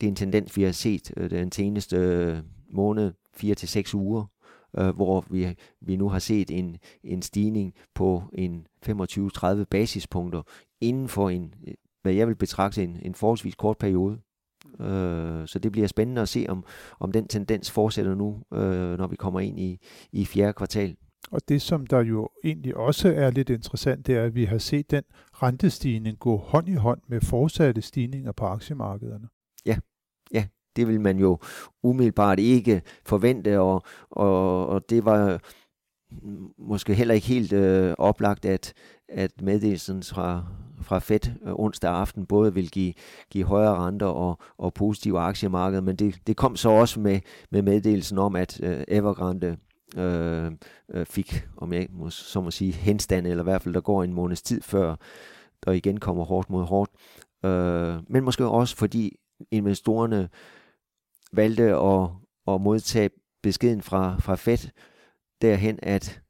det 0.00 0.06
er 0.06 0.10
en 0.10 0.16
tendens, 0.16 0.56
vi 0.56 0.62
har 0.62 0.72
set 0.72 1.12
øh, 1.16 1.30
den 1.30 1.52
seneste 1.52 1.96
øh, 1.96 2.38
måned, 2.70 3.12
4-6 3.36 3.94
uger, 3.94 4.24
øh, 4.78 4.88
hvor 4.88 5.24
vi, 5.30 5.54
vi 5.80 5.96
nu 5.96 6.08
har 6.08 6.18
set 6.18 6.50
en, 6.50 6.76
en 7.04 7.22
stigning 7.22 7.74
på 7.94 8.22
en 8.32 8.66
25-30 8.86 9.64
basispunkter 9.70 10.42
inden 10.80 11.08
for 11.08 11.30
en, 11.30 11.54
hvad 12.04 12.12
jeg 12.12 12.28
vil 12.28 12.36
betragte 12.36 12.84
en, 12.84 12.98
en 13.02 13.14
forholdsvis 13.14 13.54
kort 13.54 13.78
periode. 13.78 14.18
Øh, 14.80 15.48
så 15.48 15.58
det 15.62 15.72
bliver 15.72 15.86
spændende 15.86 16.22
at 16.22 16.28
se, 16.28 16.46
om, 16.48 16.64
om 17.00 17.12
den 17.12 17.28
tendens 17.28 17.70
fortsætter 17.70 18.14
nu, 18.14 18.42
øh, 18.54 18.98
når 18.98 19.06
vi 19.06 19.16
kommer 19.16 19.40
ind 19.40 19.60
i, 19.60 19.78
i 20.12 20.24
fjerde 20.24 20.52
kvartal. 20.52 20.96
Og 21.30 21.40
det, 21.48 21.62
som 21.62 21.86
der 21.86 22.00
jo 22.02 22.28
egentlig 22.44 22.76
også 22.76 23.14
er 23.14 23.30
lidt 23.30 23.50
interessant, 23.50 24.06
det 24.06 24.16
er, 24.16 24.24
at 24.24 24.34
vi 24.34 24.44
har 24.44 24.58
set 24.58 24.90
den 24.90 25.02
rentestigning 25.32 26.18
gå 26.18 26.36
hånd 26.36 26.68
i 26.68 26.74
hånd 26.74 27.00
med 27.08 27.20
fortsatte 27.20 27.82
stigninger 27.82 28.32
på 28.32 28.44
aktiemarkederne. 28.44 29.28
Ja, 29.66 29.78
ja, 30.32 30.46
det 30.76 30.88
vil 30.88 31.00
man 31.00 31.18
jo 31.18 31.38
umiddelbart 31.82 32.38
ikke 32.38 32.82
forvente, 33.06 33.60
og, 33.60 33.82
og, 34.10 34.66
og 34.66 34.90
det 34.90 35.04
var 35.04 35.40
måske 36.58 36.94
heller 36.94 37.14
ikke 37.14 37.26
helt 37.26 37.52
øh, 37.52 37.94
oplagt, 37.98 38.44
at, 38.44 38.72
at 39.08 39.42
meddelelsen 39.42 40.02
fra, 40.02 40.46
fra 40.84 40.98
Fed 40.98 41.20
øh, 41.46 41.52
onsdag 41.54 41.90
aften 41.90 42.26
både 42.26 42.54
vil 42.54 42.70
give, 42.70 42.92
give 43.30 43.44
højere 43.44 43.74
renter 43.74 44.06
og, 44.06 44.38
og 44.58 44.74
positive 44.74 45.20
aktiemarkeder, 45.20 45.82
men 45.82 45.96
det, 45.96 46.18
det 46.26 46.36
kom 46.36 46.56
så 46.56 46.68
også 46.68 47.00
med, 47.00 47.20
med 47.50 47.62
meddelelsen 47.62 48.18
om, 48.18 48.36
at 48.36 48.60
øh, 48.62 48.84
Evergrande 48.88 49.56
øh, 49.96 50.52
øh 50.94 51.06
fik, 51.06 51.46
om 51.56 51.72
jeg 51.72 51.86
må, 51.90 52.10
så 52.10 52.40
må 52.40 52.50
sige, 52.50 52.72
henstand, 52.72 53.26
eller 53.26 53.42
i 53.42 53.44
hvert 53.44 53.62
fald 53.62 53.74
der 53.74 53.80
går 53.80 54.02
en 54.02 54.14
måneds 54.14 54.42
tid 54.42 54.62
før, 54.62 54.96
der 55.64 55.72
igen 55.72 56.00
kommer 56.00 56.24
hårdt 56.24 56.50
mod 56.50 56.64
hårdt. 56.64 56.90
Øh, 57.44 58.02
men 58.08 58.24
måske 58.24 58.46
også 58.46 58.76
fordi 58.76 59.16
investorerne 59.50 60.28
valgte 61.32 61.76
at, 61.76 62.08
at 62.54 62.60
modtage 62.60 63.10
beskeden 63.42 63.82
fra, 63.82 64.16
fra 64.20 64.34
Fed 64.34 64.70
derhen, 65.42 65.78
at 65.82 66.20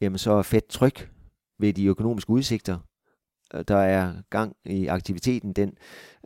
jamen, 0.00 0.18
så 0.18 0.32
er 0.32 0.42
Fed 0.42 0.68
tryg 0.68 0.94
ved 1.58 1.72
de 1.72 1.86
økonomiske 1.86 2.30
udsigter. 2.30 2.78
Øh, 3.54 3.64
der 3.68 3.76
er 3.76 4.12
gang 4.30 4.56
i 4.64 4.86
aktiviteten, 4.86 5.52
den 5.52 5.72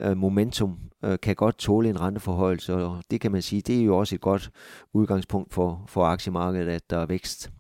øh, 0.01 0.17
momentum 0.17 0.79
øh, 1.05 1.19
kan 1.23 1.35
godt 1.35 1.59
tåle 1.59 1.89
en 1.89 2.01
renteforhøjelse, 2.01 2.75
og 2.75 3.03
det 3.11 3.21
kan 3.21 3.33
man 3.33 3.43
sige, 3.43 3.63
det 3.63 3.81
er 3.81 3.85
jo 3.85 3.97
også 3.97 4.15
et 4.15 4.21
godt 4.21 4.51
udgangspunkt 4.93 5.55
for, 5.55 5.85
for 5.89 6.05
aktiemarkedet, 6.05 6.69
at 6.69 6.91
der 6.91 6.99
er 6.99 7.07
vækst. 7.07 7.51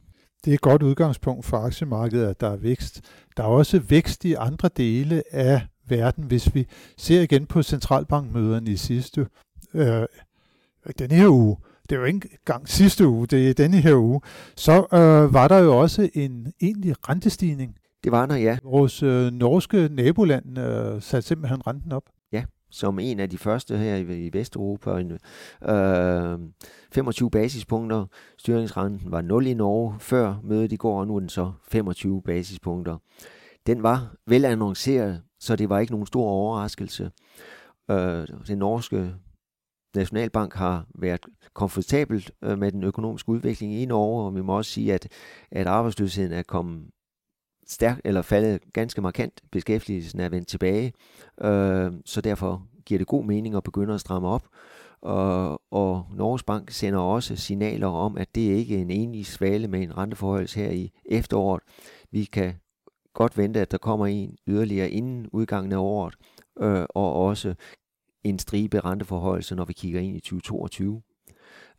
Det 0.44 0.50
er 0.50 0.54
et 0.54 0.60
godt 0.60 0.82
udgangspunkt 0.82 1.46
for 1.46 1.56
aktiemarkedet, 1.56 2.26
at 2.26 2.40
der 2.40 2.50
er 2.50 2.56
vækst. 2.56 3.00
Der 3.36 3.42
er 3.42 3.48
også 3.48 3.78
vækst 3.78 4.24
i 4.24 4.34
andre 4.34 4.70
dele 4.76 5.22
af 5.30 5.66
verden. 5.88 6.24
Hvis 6.24 6.54
vi 6.54 6.66
ser 6.96 7.20
igen 7.20 7.46
på 7.46 7.62
centralbankmøderne 7.62 8.70
i 8.70 8.76
sidste 8.76 9.26
øh, 9.74 10.06
den 10.98 11.10
her 11.10 11.28
uge, 11.28 11.56
det 11.82 11.96
er 11.96 12.00
jo 12.00 12.06
ikke 12.06 12.28
engang 12.32 12.68
sidste 12.68 13.08
uge, 13.08 13.26
det 13.26 13.50
er 13.50 13.54
denne 13.54 13.80
her 13.80 13.94
uge, 13.94 14.20
så 14.56 14.86
øh, 14.92 15.34
var 15.34 15.48
der 15.48 15.58
jo 15.58 15.78
også 15.78 16.08
en 16.14 16.52
egentlig 16.62 17.08
rentestigning. 17.08 17.74
Det 18.04 18.12
var 18.12 18.26
der, 18.26 18.36
ja. 18.36 18.58
Vores 18.64 19.02
øh, 19.02 19.32
norske 19.32 19.88
naboland 19.92 20.58
øh, 20.58 21.02
satte 21.02 21.28
simpelthen 21.28 21.66
renten 21.66 21.92
op. 21.92 22.02
Ja, 22.32 22.44
som 22.70 22.98
en 22.98 23.20
af 23.20 23.30
de 23.30 23.38
første 23.38 23.76
her 23.76 23.96
i, 23.96 24.26
i 24.26 24.30
Vesteuropa. 24.32 24.90
Øh, 24.90 26.38
25 26.92 27.30
basispunkter. 27.30 28.06
Styringsrenten 28.38 29.12
var 29.12 29.22
0 29.22 29.46
i 29.46 29.54
Norge 29.54 29.94
før 30.00 30.34
mødet 30.44 30.72
i 30.72 30.76
går, 30.76 31.00
og 31.00 31.06
nu 31.06 31.16
er 31.16 31.20
den 31.20 31.28
så 31.28 31.52
25 31.68 32.22
basispunkter. 32.22 32.96
Den 33.66 33.82
var 33.82 34.14
vel 34.26 34.44
annonceret, 34.44 35.22
så 35.40 35.56
det 35.56 35.68
var 35.68 35.78
ikke 35.78 35.92
nogen 35.92 36.06
stor 36.06 36.28
overraskelse. 36.28 37.10
Øh, 37.90 38.26
den 38.46 38.58
norske 38.58 39.14
Nationalbank 39.96 40.54
har 40.54 40.86
været 40.94 41.26
komfortabelt 41.54 42.32
øh, 42.44 42.58
med 42.58 42.72
den 42.72 42.84
økonomiske 42.84 43.28
udvikling 43.28 43.74
i 43.74 43.84
Norge, 43.84 44.24
og 44.24 44.34
vi 44.34 44.42
må 44.42 44.56
også 44.56 44.70
sige, 44.70 44.94
at, 44.94 45.08
at 45.50 45.66
arbejdsløsheden 45.66 46.32
er 46.32 46.42
kommet 46.42 46.90
stærkt 47.66 48.00
eller 48.04 48.22
faldet 48.22 48.72
ganske 48.72 49.00
markant. 49.00 49.40
Beskæftigelsen 49.52 50.20
er 50.20 50.28
vendt 50.28 50.48
tilbage, 50.48 50.92
øh, 51.42 51.92
så 52.04 52.20
derfor 52.20 52.66
giver 52.86 52.98
det 52.98 53.06
god 53.06 53.24
mening 53.24 53.54
at 53.54 53.62
begynde 53.62 53.94
at 53.94 54.00
stramme 54.00 54.28
op. 54.28 54.48
Og, 55.02 55.62
og 55.70 56.06
Norges 56.14 56.42
Bank 56.42 56.70
sender 56.70 57.00
også 57.00 57.36
signaler 57.36 57.86
om, 57.86 58.16
at 58.18 58.34
det 58.34 58.40
ikke 58.40 58.76
er 58.76 58.82
en 58.82 58.90
enig 58.90 59.26
svale 59.26 59.68
med 59.68 59.82
en 59.82 59.96
renteforhøjelse 59.96 60.60
her 60.60 60.70
i 60.70 60.92
efteråret. 61.04 61.62
Vi 62.10 62.24
kan 62.24 62.54
godt 63.14 63.38
vente, 63.38 63.60
at 63.60 63.70
der 63.70 63.78
kommer 63.78 64.06
en 64.06 64.36
yderligere 64.48 64.90
inden 64.90 65.26
udgangen 65.32 65.72
af 65.72 65.78
året, 65.78 66.14
øh, 66.60 66.86
og 66.94 67.14
også 67.14 67.54
en 68.24 68.38
stribe 68.38 68.80
renteforhøjelse, 68.80 69.54
når 69.54 69.64
vi 69.64 69.72
kigger 69.72 70.00
ind 70.00 70.16
i 70.16 70.20
2022. 70.20 71.02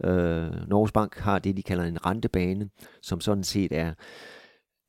Øh, 0.03 0.67
Norges 0.67 0.91
Bank 0.91 1.17
har 1.17 1.39
det, 1.39 1.57
de 1.57 1.63
kalder 1.63 1.83
en 1.83 2.05
rentebane, 2.05 2.69
som 3.01 3.21
sådan 3.21 3.43
set 3.43 3.71
er, 3.71 3.93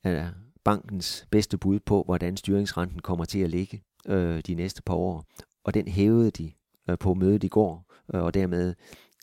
er 0.05 0.29
bankens 0.65 1.27
bedste 1.31 1.59
bud 1.59 1.81
på, 1.81 2.03
hvordan 2.03 2.37
styringsrenten 2.37 2.99
kommer 2.99 3.25
til 3.25 3.39
at 3.39 3.51
ligge 3.51 3.83
øh, 4.09 4.41
de 4.47 4.55
næste 4.55 4.83
par 4.83 4.95
år. 4.95 5.25
Og 5.65 5.75
den 5.75 5.89
hævede 5.89 6.31
de 6.31 6.53
øh, 6.91 6.99
på 6.99 7.15
mødet 7.15 7.45
i 7.45 7.49
går, 7.49 7.93
øh, 8.15 8.23
og 8.23 8.35
dermed 8.35 8.75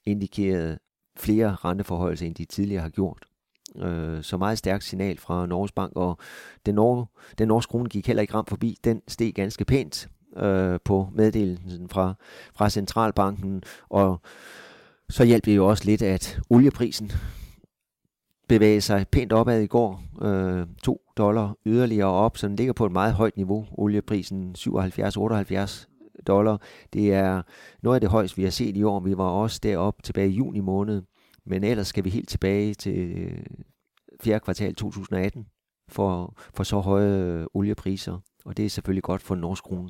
indikerede 0.06 0.80
flere 1.18 1.56
renteforholdelser, 1.56 2.26
end 2.26 2.36
de 2.36 2.46
tidligere 2.46 2.82
har 2.82 2.90
gjort. 2.90 3.26
Øh, 3.76 4.24
så 4.24 4.38
meget 4.38 4.58
stærkt 4.58 4.84
signal 4.84 5.18
fra 5.18 5.46
Norges 5.46 5.72
Bank, 5.72 5.94
og 5.96 6.18
den, 6.66 6.76
nor- 6.76 7.10
den 7.38 7.48
norske 7.48 7.72
krone 7.72 7.90
gik 7.90 8.08
heller 8.08 8.22
ikke 8.22 8.34
ramt 8.34 8.50
forbi. 8.50 8.78
Den 8.84 9.02
steg 9.08 9.34
ganske 9.34 9.66
pænt 9.66 10.10
øh, 10.38 10.80
på 10.86 11.10
meddelelsen 11.14 11.90
fra, 11.90 12.14
fra 12.56 12.70
centralbanken, 12.70 13.64
og 13.90 14.22
så 15.10 15.24
hjalp 15.24 15.46
det 15.46 15.56
jo 15.56 15.68
også 15.68 15.86
lidt, 15.86 16.02
at 16.02 16.40
olieprisen 16.50 17.12
bevægede 18.50 18.82
sig 18.82 19.06
pænt 19.12 19.34
opad 19.34 19.62
i 19.62 19.68
går. 19.68 20.04
Øh, 20.22 20.68
2 20.84 21.02
dollar 21.18 21.58
yderligere 21.66 22.08
op, 22.08 22.38
så 22.38 22.48
den 22.48 22.56
ligger 22.56 22.74
på 22.74 22.86
et 22.86 22.92
meget 22.92 23.14
højt 23.14 23.38
niveau. 23.38 23.68
Olieprisen 23.72 24.56
77-78 24.58 26.24
dollar. 26.28 26.62
Det 26.94 27.14
er 27.14 27.42
noget 27.84 27.96
af 27.96 28.02
det 28.02 28.10
højeste, 28.10 28.38
vi 28.38 28.44
har 28.44 28.50
set 28.50 28.78
i 28.78 28.84
år. 28.84 29.00
Vi 29.00 29.18
var 29.18 29.30
også 29.30 29.60
deroppe 29.64 30.02
tilbage 30.02 30.30
i 30.30 30.36
juni 30.36 30.60
måned. 30.60 31.02
Men 31.46 31.64
ellers 31.64 31.88
skal 31.88 32.04
vi 32.04 32.10
helt 32.10 32.30
tilbage 32.30 32.74
til 32.74 33.18
øh, 33.18 33.44
fjerde 34.24 34.40
kvartal 34.40 34.76
2018 34.76 35.46
for, 35.90 36.38
for 36.54 36.64
så 36.64 36.80
høje 36.80 37.24
øh, 37.24 37.46
oliepriser. 37.54 38.18
Og 38.46 38.58
det 38.58 38.66
er 38.66 38.70
selvfølgelig 38.70 39.04
godt 39.04 39.22
for 39.22 39.36
norsk 39.36 39.64
krone 39.64 39.90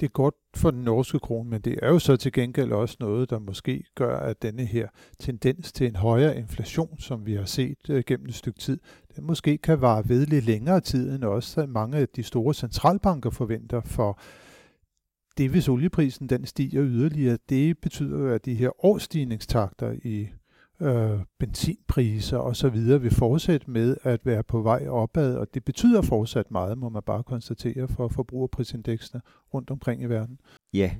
det 0.00 0.06
er 0.06 0.10
godt 0.10 0.34
for 0.56 0.70
den 0.70 0.82
norske 0.82 1.18
krone, 1.18 1.50
men 1.50 1.60
det 1.60 1.78
er 1.82 1.88
jo 1.88 1.98
så 1.98 2.16
til 2.16 2.32
gengæld 2.32 2.72
også 2.72 2.96
noget, 3.00 3.30
der 3.30 3.38
måske 3.38 3.84
gør, 3.94 4.18
at 4.18 4.42
denne 4.42 4.64
her 4.64 4.88
tendens 5.18 5.72
til 5.72 5.86
en 5.86 5.96
højere 5.96 6.38
inflation, 6.38 6.98
som 6.98 7.26
vi 7.26 7.34
har 7.34 7.44
set 7.44 7.90
øh, 7.90 8.02
gennem 8.06 8.28
et 8.28 8.34
stykke 8.34 8.58
tid, 8.58 8.80
den 9.16 9.26
måske 9.26 9.58
kan 9.58 9.80
vare 9.80 10.08
ved 10.08 10.26
lidt 10.26 10.44
længere 10.44 10.80
tid, 10.80 11.14
end 11.14 11.24
også 11.24 11.66
mange 11.66 11.96
af 11.96 12.08
de 12.08 12.22
store 12.22 12.54
centralbanker 12.54 13.30
forventer, 13.30 13.80
for 13.80 14.20
det, 15.38 15.50
hvis 15.50 15.68
olieprisen 15.68 16.28
den 16.28 16.46
stiger 16.46 16.84
yderligere, 16.84 17.38
det 17.48 17.78
betyder 17.78 18.18
jo, 18.18 18.28
at 18.28 18.44
de 18.44 18.54
her 18.54 18.84
årstigningstakter 18.84 19.94
i 20.04 20.28
øh, 20.82 21.20
benzinpriser 21.38 22.38
og 22.38 22.56
så 22.56 22.68
videre 22.68 23.00
vil 23.00 23.14
fortsætte 23.14 23.70
med 23.70 23.96
at 24.02 24.26
være 24.26 24.42
på 24.42 24.62
vej 24.62 24.88
opad, 24.88 25.36
og 25.36 25.54
det 25.54 25.64
betyder 25.64 26.02
fortsat 26.02 26.50
meget, 26.50 26.78
må 26.78 26.88
man 26.88 27.02
bare 27.06 27.22
konstatere, 27.22 27.88
for 27.88 28.08
forbrugerprisindeksene 28.08 29.20
rundt 29.54 29.70
omkring 29.70 30.02
i 30.02 30.06
verden. 30.06 30.40
Ja, 30.72 30.90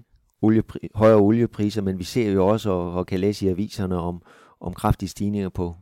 oliepri- 0.46 0.88
højere 0.94 1.18
oliepriser, 1.18 1.82
men 1.82 1.98
vi 1.98 2.04
ser 2.04 2.32
jo 2.32 2.46
også 2.46 2.70
og, 2.70 2.92
og 2.92 3.06
kan 3.06 3.20
læse 3.20 3.46
i 3.46 3.48
aviserne 3.48 3.96
om, 3.96 4.22
om 4.60 4.74
kraftige 4.74 5.08
stigninger 5.08 5.48
på 5.48 5.76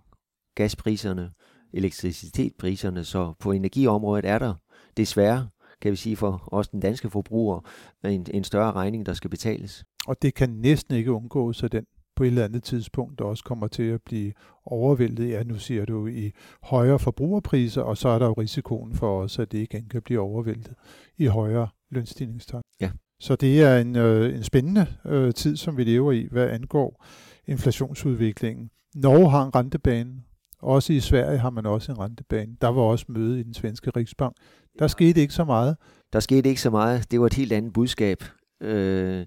gaspriserne, 0.54 1.30
elektricitetspriserne, 1.72 3.04
så 3.04 3.32
på 3.40 3.52
energiområdet 3.52 4.24
er 4.24 4.38
der 4.38 4.54
desværre, 4.96 5.48
kan 5.80 5.90
vi 5.90 5.96
sige 5.96 6.16
for 6.16 6.48
os 6.52 6.68
den 6.68 6.80
danske 6.80 7.10
forbruger, 7.10 7.60
en, 8.04 8.26
en 8.30 8.44
større 8.44 8.72
regning, 8.72 9.06
der 9.06 9.12
skal 9.12 9.30
betales. 9.30 9.84
Og 10.06 10.22
det 10.22 10.34
kan 10.34 10.50
næsten 10.50 10.94
ikke 10.94 11.12
undgås, 11.12 11.62
at 11.62 11.72
den 11.72 11.84
på 12.16 12.24
et 12.24 12.26
eller 12.26 12.44
andet 12.44 12.62
tidspunkt 12.62 13.20
også 13.20 13.44
kommer 13.44 13.68
til 13.68 13.82
at 13.82 14.02
blive 14.02 14.32
overvældet, 14.64 15.28
ja 15.28 15.42
nu 15.42 15.58
siger 15.58 15.84
du, 15.84 16.06
i 16.06 16.32
højere 16.62 16.98
forbrugerpriser, 16.98 17.82
og 17.82 17.96
så 17.96 18.08
er 18.08 18.18
der 18.18 18.26
jo 18.26 18.32
risikoen 18.32 18.94
for 18.94 19.22
os, 19.22 19.38
at 19.38 19.52
det 19.52 19.58
igen 19.58 19.88
kan 19.88 20.02
blive 20.02 20.20
overvældet 20.20 20.72
i 21.18 21.26
højere 21.26 21.68
lønstigningstakt. 21.90 22.64
Ja. 22.80 22.90
Så 23.20 23.36
det 23.36 23.62
er 23.62 23.78
en, 23.78 23.96
øh, 23.96 24.34
en 24.36 24.42
spændende 24.42 24.86
øh, 25.04 25.34
tid, 25.34 25.56
som 25.56 25.76
vi 25.76 25.84
lever 25.84 26.12
i, 26.12 26.28
hvad 26.30 26.48
angår 26.50 27.04
inflationsudviklingen. 27.46 28.70
Norge 28.94 29.30
har 29.30 29.44
en 29.44 29.54
rentebane. 29.54 30.22
Også 30.62 30.92
i 30.92 31.00
Sverige 31.00 31.38
har 31.38 31.50
man 31.50 31.66
også 31.66 31.92
en 31.92 31.98
rentebane. 31.98 32.56
Der 32.60 32.68
var 32.68 32.82
også 32.82 33.04
møde 33.08 33.40
i 33.40 33.42
den 33.42 33.54
svenske 33.54 33.90
riksbank. 33.90 34.36
Der 34.78 34.86
skete 34.86 35.20
ikke 35.20 35.34
så 35.34 35.44
meget. 35.44 35.76
Der 36.12 36.20
skete 36.20 36.48
ikke 36.48 36.60
så 36.60 36.70
meget. 36.70 37.10
Det 37.10 37.20
var 37.20 37.26
et 37.26 37.34
helt 37.34 37.52
andet 37.52 37.72
budskab. 37.72 38.24
Øh, 38.60 39.26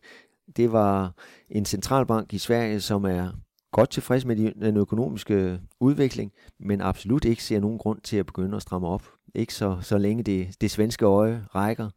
det 0.57 0.71
var 0.71 1.13
en 1.49 1.65
centralbank 1.65 2.33
i 2.33 2.37
Sverige, 2.37 2.81
som 2.81 3.05
er 3.05 3.31
godt 3.71 3.89
tilfreds 3.89 4.25
med 4.25 4.35
den 4.35 4.77
økonomiske 4.77 5.59
udvikling, 5.79 6.31
men 6.59 6.81
absolut 6.81 7.25
ikke 7.25 7.43
ser 7.43 7.59
nogen 7.59 7.77
grund 7.77 8.01
til 8.01 8.17
at 8.17 8.25
begynde 8.25 8.55
at 8.55 8.61
stramme 8.61 8.87
op. 8.87 9.03
Ikke 9.35 9.53
så, 9.53 9.77
så 9.81 9.97
længe 9.97 10.23
det, 10.23 10.61
det 10.61 10.71
svenske 10.71 11.05
øje 11.05 11.45
rækker, 11.55 11.89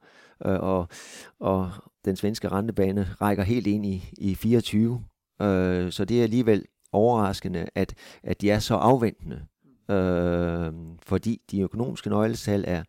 øh, 0.46 0.60
og, 0.60 0.88
og 1.40 1.70
den 2.04 2.16
svenske 2.16 2.48
rentebane 2.48 3.08
rækker 3.20 3.42
helt 3.42 3.66
ind 3.66 3.86
i, 3.86 4.10
i 4.18 4.34
24. 4.34 5.04
Øh, 5.42 5.92
så 5.92 6.04
det 6.04 6.18
er 6.18 6.22
alligevel 6.22 6.64
overraskende, 6.92 7.66
at, 7.74 7.94
at 8.22 8.40
de 8.40 8.50
er 8.50 8.58
så 8.58 8.74
afventende, 8.74 9.46
øh, 9.90 10.72
fordi 11.02 11.40
de 11.50 11.60
økonomiske 11.60 12.10
nøgletal 12.10 12.64
er, 12.66 12.82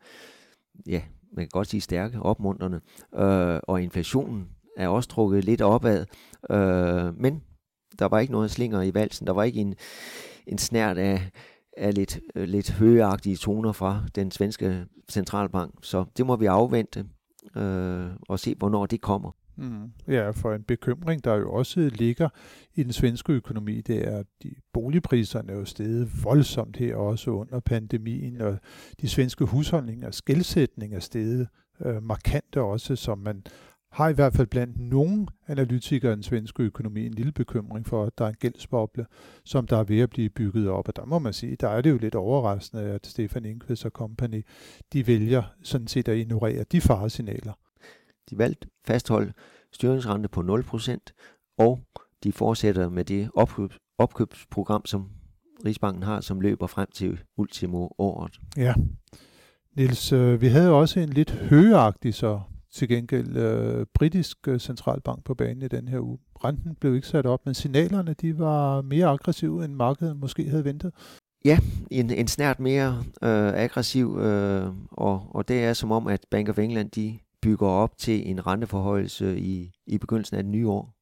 ja, 0.88 1.02
man 1.34 1.46
kan 1.46 1.50
godt 1.52 1.68
sige 1.68 1.82
stærke, 1.82 2.22
opmuntrende, 2.22 2.82
øh, 3.16 3.60
og 3.64 3.82
inflationen 3.82 4.50
er 4.78 4.88
også 4.88 5.10
trukket 5.10 5.46
lidt 5.46 5.62
opad, 5.62 6.06
øh, 6.50 7.20
men 7.20 7.44
der 8.00 8.06
var 8.06 8.20
ikke 8.20 8.34
noget 8.34 8.52
slinger 8.52 8.82
i 8.82 8.94
valsen, 8.94 9.28
der 9.28 9.34
var 9.34 9.44
ikke 9.44 9.62
en, 9.62 9.76
en 10.48 10.58
snært 10.58 10.98
af, 10.98 11.30
af 11.78 11.94
lidt, 11.94 12.20
øh, 12.36 12.44
lidt 12.44 12.72
højeagtige 12.72 13.36
toner 13.36 13.72
fra 13.72 14.04
den 14.16 14.32
svenske 14.32 14.86
centralbank, 15.12 15.74
så 15.82 16.06
det 16.18 16.26
må 16.26 16.36
vi 16.36 16.46
afvente 16.46 17.06
øh, 17.56 18.06
og 18.30 18.40
se, 18.40 18.56
hvornår 18.56 18.86
det 18.86 19.02
kommer. 19.02 19.32
Mm. 19.56 19.92
Ja, 20.08 20.30
for 20.30 20.54
en 20.54 20.64
bekymring, 20.64 21.24
der 21.24 21.36
jo 21.36 21.54
også 21.54 21.92
ligger 21.94 22.30
i 22.76 22.84
den 22.84 22.94
svenske 22.94 23.34
økonomi, 23.34 23.82
det 23.82 24.08
er, 24.08 24.18
at 24.18 24.26
de 24.44 24.56
boligpriserne 24.74 25.52
er 25.52 25.58
jo 25.58 25.66
steget 25.66 26.24
voldsomt 26.24 26.78
her 26.78 26.96
også 26.96 27.32
under 27.32 27.60
pandemien, 27.60 28.42
og 28.42 28.58
de 29.02 29.10
svenske 29.10 29.46
husholdninger, 29.46 30.12
skældsætning 30.12 30.96
er 30.96 31.00
steget 31.00 31.48
øh, 31.86 32.04
markant 32.04 32.58
også, 32.58 32.96
som 32.96 33.18
man 33.18 33.44
har 33.94 34.10
i 34.10 34.14
hvert 34.14 34.34
fald 34.34 34.48
blandt 34.48 34.80
nogle 34.80 35.28
analytikere 35.48 36.12
i 36.12 36.16
den 36.16 36.24
svenske 36.24 36.64
økonomi 36.64 37.06
en 37.06 37.14
lille 37.14 37.32
bekymring 37.32 37.88
for, 37.88 38.06
at 38.06 38.18
der 38.18 38.26
er 38.26 38.30
en 38.30 38.36
gældsboble, 38.40 39.06
som 39.46 39.68
der 39.68 39.78
er 39.78 39.84
ved 39.84 40.00
at 40.00 40.10
blive 40.10 40.30
bygget 40.30 40.70
op. 40.70 40.88
Og 40.88 40.96
der 40.96 41.06
må 41.06 41.20
man 41.20 41.34
sige, 41.34 41.56
der 41.56 41.70
er 41.70 41.82
det 41.82 41.90
jo 41.90 41.98
lidt 41.98 42.16
overraskende, 42.16 42.84
at 42.84 43.08
Stefan 43.08 43.46
Ingves 43.46 43.86
og 43.86 43.92
company, 43.92 44.46
de 44.94 45.08
vælger 45.08 45.44
sådan 45.64 45.88
set 45.88 46.08
at 46.08 46.18
ignorere 46.18 46.64
de 46.72 46.82
faresignaler. 46.82 47.54
De 48.30 48.38
valgte 48.38 48.68
fastholde 48.86 49.34
styringsrente 49.72 50.30
på 50.30 50.42
0%, 50.42 50.98
og 51.58 51.80
de 52.24 52.32
fortsætter 52.32 52.90
med 52.90 53.06
det 53.06 53.30
opkøb, 53.36 53.74
opkøbsprogram, 53.98 54.86
som 54.86 55.10
Rigsbanken 55.66 56.04
har, 56.04 56.22
som 56.22 56.42
løber 56.42 56.68
frem 56.68 56.88
til 56.94 57.20
ultimo 57.38 57.88
året. 57.98 58.40
Ja. 58.58 58.74
Niels, 59.76 60.12
øh, 60.12 60.42
vi 60.42 60.48
havde 60.48 60.72
også 60.72 61.00
en 61.00 61.10
lidt 61.10 61.32
højagtig 61.32 62.14
så 62.14 62.42
til 62.74 62.88
gengæld 62.88 63.38
øh, 63.38 63.86
britisk 63.94 64.48
øh, 64.48 64.60
centralbank 64.60 65.24
på 65.24 65.34
banen 65.34 65.62
i 65.62 65.68
den 65.68 65.88
her 65.88 66.00
uge. 66.00 66.18
Renten 66.44 66.76
blev 66.76 66.96
ikke 66.96 67.08
sat 67.08 67.26
op, 67.26 67.46
men 67.46 67.54
signalerne 67.54 68.14
de 68.14 68.40
var 68.40 68.82
mere 68.82 69.08
aggressive, 69.08 69.66
end 69.66 69.74
markedet 69.74 70.18
måske 70.18 70.50
havde 70.50 70.66
ventet. 70.66 70.94
Ja, 71.46 71.60
en, 71.92 72.10
en 72.10 72.28
snært 72.28 72.60
mere 72.60 73.04
øh, 73.24 73.54
aggressiv, 73.54 74.18
øh, 74.20 74.68
og, 74.92 75.28
og 75.30 75.48
det 75.48 75.64
er 75.64 75.74
som 75.74 75.92
om, 75.92 76.08
at 76.08 76.26
Bank 76.32 76.50
of 76.50 76.60
England 76.60 76.92
de 76.92 77.20
bygger 77.42 77.68
op 77.68 77.98
til 77.98 78.30
en 78.30 78.48
renteforhøjelse 78.48 79.40
i, 79.40 79.72
i 79.88 79.98
begyndelsen 79.98 80.38
af 80.38 80.44
det 80.44 80.52
nye 80.52 80.70
år. 80.70 80.96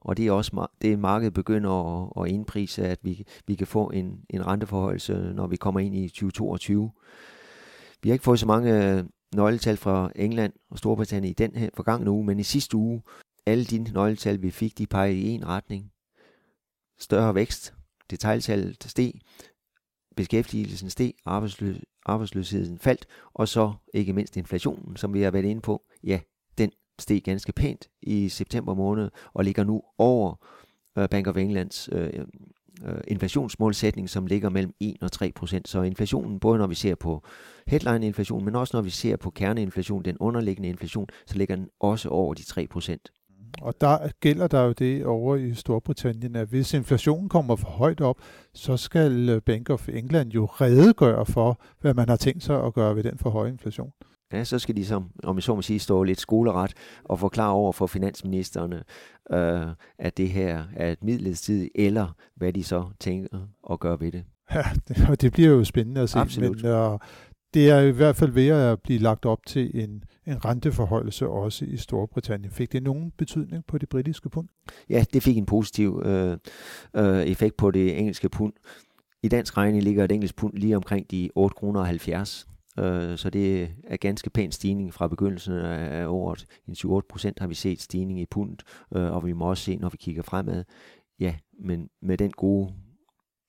Og 0.00 0.16
det 0.16 0.26
er 0.26 0.32
også 0.32 0.66
det, 0.82 0.98
markedet 0.98 1.34
begynder 1.34 1.70
at, 1.70 2.24
at 2.24 2.30
indprise, 2.30 2.88
at 2.88 2.98
vi, 3.02 3.24
vi 3.46 3.54
kan 3.54 3.66
få 3.66 3.86
en, 3.86 4.20
en 4.30 4.46
renteforhøjelse, 4.46 5.32
når 5.34 5.46
vi 5.46 5.56
kommer 5.56 5.80
ind 5.80 5.94
i 5.94 6.08
2022. 6.08 6.90
Vi 8.02 8.08
har 8.08 8.12
ikke 8.12 8.24
fået 8.24 8.40
så 8.40 8.46
mange 8.46 9.04
nøgletal 9.34 9.76
fra 9.76 10.10
England 10.16 10.52
og 10.70 10.78
Storbritannien 10.78 11.30
i 11.30 11.34
den 11.34 11.56
her 11.56 11.70
forgangne 11.74 12.10
uge, 12.10 12.24
men 12.24 12.38
i 12.38 12.42
sidste 12.42 12.76
uge, 12.76 13.02
alle 13.46 13.64
de 13.64 13.78
nøgletal, 13.78 14.42
vi 14.42 14.50
fik, 14.50 14.78
de 14.78 14.86
pegede 14.86 15.18
i 15.18 15.28
en 15.28 15.46
retning. 15.46 15.92
Større 16.98 17.34
vækst, 17.34 17.74
detaljtallet 18.10 18.84
steg, 18.84 19.12
beskæftigelsen 20.16 20.90
steg, 20.90 21.12
arbejdsløs, 21.24 21.76
arbejdsløsheden 22.06 22.78
faldt, 22.78 23.06
og 23.34 23.48
så 23.48 23.72
ikke 23.94 24.12
mindst 24.12 24.36
inflationen, 24.36 24.96
som 24.96 25.14
vi 25.14 25.22
har 25.22 25.30
været 25.30 25.44
inde 25.44 25.62
på, 25.62 25.82
ja, 26.04 26.20
den 26.58 26.72
steg 26.98 27.22
ganske 27.22 27.52
pænt 27.52 27.88
i 28.02 28.28
september 28.28 28.74
måned, 28.74 29.10
og 29.34 29.44
ligger 29.44 29.64
nu 29.64 29.82
over 29.98 30.34
øh, 30.98 31.08
Bank 31.08 31.26
of 31.26 31.36
Englands 31.36 31.88
øh, 31.92 32.24
øh, 32.84 33.00
inflationsmålsætning, 33.08 34.10
som 34.10 34.26
ligger 34.26 34.48
mellem 34.48 34.74
1 34.80 34.96
og 35.02 35.12
3 35.12 35.32
procent. 35.32 35.68
Så 35.68 35.82
inflationen, 35.82 36.40
både 36.40 36.58
når 36.58 36.66
vi 36.66 36.74
ser 36.74 36.94
på 36.94 37.22
headline-inflation, 37.66 38.44
men 38.44 38.56
også 38.56 38.76
når 38.76 38.82
vi 38.82 38.90
ser 38.90 39.16
på 39.16 39.30
kerneinflation, 39.30 40.02
den 40.02 40.16
underliggende 40.18 40.68
inflation, 40.68 41.06
så 41.26 41.38
ligger 41.38 41.56
den 41.56 41.68
også 41.80 42.08
over 42.08 42.34
de 42.34 42.44
3 42.44 42.66
procent. 42.66 43.10
Og 43.62 43.80
der 43.80 44.08
gælder 44.20 44.46
der 44.46 44.62
jo 44.62 44.72
det 44.72 45.06
over 45.06 45.36
i 45.36 45.54
Storbritannien, 45.54 46.36
at 46.36 46.48
hvis 46.48 46.74
inflationen 46.74 47.28
kommer 47.28 47.56
for 47.56 47.68
højt 47.68 48.00
op, 48.00 48.16
så 48.54 48.76
skal 48.76 49.40
Bank 49.40 49.70
of 49.70 49.88
England 49.88 50.30
jo 50.30 50.44
redegøre 50.44 51.26
for, 51.26 51.60
hvad 51.80 51.94
man 51.94 52.08
har 52.08 52.16
tænkt 52.16 52.42
sig 52.42 52.64
at 52.64 52.74
gøre 52.74 52.96
ved 52.96 53.02
den 53.02 53.18
for 53.18 53.30
høje 53.30 53.50
inflation. 53.50 53.92
Ja, 54.32 54.44
så 54.44 54.58
skal 54.58 54.76
de, 54.76 54.86
som, 54.86 55.10
om 55.22 55.36
jeg 55.36 55.42
så 55.42 55.54
må 55.54 55.62
sige, 55.62 55.78
stå 55.78 56.02
lidt 56.02 56.20
skoleret 56.20 56.74
og 57.04 57.18
forklare 57.18 57.52
over 57.52 57.72
for 57.72 57.86
finansministerne, 57.86 58.82
øh, 59.32 59.66
at 59.98 60.16
det 60.16 60.28
her 60.28 60.64
er 60.76 60.92
et 60.92 61.04
midlertidigt, 61.04 61.70
eller 61.74 62.16
hvad 62.36 62.52
de 62.52 62.64
så 62.64 62.84
tænker 63.00 63.38
at 63.70 63.80
gøre 63.80 64.00
ved 64.00 64.12
det. 64.12 64.24
Ja, 64.54 64.64
det, 64.88 65.08
og 65.08 65.20
det 65.20 65.32
bliver 65.32 65.50
jo 65.50 65.64
spændende 65.64 66.00
at 66.00 66.10
se. 66.10 66.18
Absolut. 66.18 66.62
Men 66.62 66.72
uh, 66.72 66.98
det 67.54 67.70
er 67.70 67.80
i 67.80 67.90
hvert 67.90 68.16
fald 68.16 68.30
ved 68.30 68.48
at 68.48 68.80
blive 68.80 68.98
lagt 68.98 69.26
op 69.26 69.46
til 69.46 69.70
en, 69.74 70.04
en 70.26 70.44
renteforholdelse 70.44 71.28
også 71.28 71.64
i 71.64 71.76
Storbritannien. 71.76 72.50
Fik 72.50 72.72
det 72.72 72.82
nogen 72.82 73.12
betydning 73.18 73.64
på 73.66 73.78
det 73.78 73.88
britiske 73.88 74.28
pund? 74.28 74.48
Ja, 74.90 75.04
det 75.12 75.22
fik 75.22 75.36
en 75.36 75.46
positiv 75.46 76.02
øh, 76.04 76.36
øh, 76.96 77.22
effekt 77.22 77.56
på 77.56 77.70
det 77.70 77.98
engelske 77.98 78.28
pund. 78.28 78.52
I 79.22 79.28
dansk 79.28 79.56
regning 79.56 79.82
ligger 79.82 80.04
et 80.04 80.12
engelsk 80.12 80.36
pund 80.36 80.54
lige 80.54 80.76
omkring 80.76 81.10
de 81.10 81.30
8,70 81.38 81.48
kroner 81.48 81.94
Øh, 82.78 83.18
så 83.18 83.30
det 83.30 83.68
er 83.84 83.96
ganske 83.96 84.30
pæn 84.30 84.52
stigning 84.52 84.94
fra 84.94 85.08
begyndelsen 85.08 85.54
af 85.54 86.06
året. 86.06 86.46
En 86.68 86.74
7-8 86.74 87.00
procent 87.08 87.40
har 87.40 87.46
vi 87.46 87.54
set 87.54 87.80
stigning 87.80 88.20
i 88.20 88.26
pund, 88.26 88.56
øh, 88.96 89.12
og 89.12 89.26
vi 89.26 89.32
må 89.32 89.50
også 89.50 89.64
se, 89.64 89.76
når 89.76 89.88
vi 89.88 89.96
kigger 89.96 90.22
fremad. 90.22 90.64
Ja, 91.20 91.34
men 91.58 91.88
med 92.02 92.18
den 92.18 92.30
gode 92.30 92.74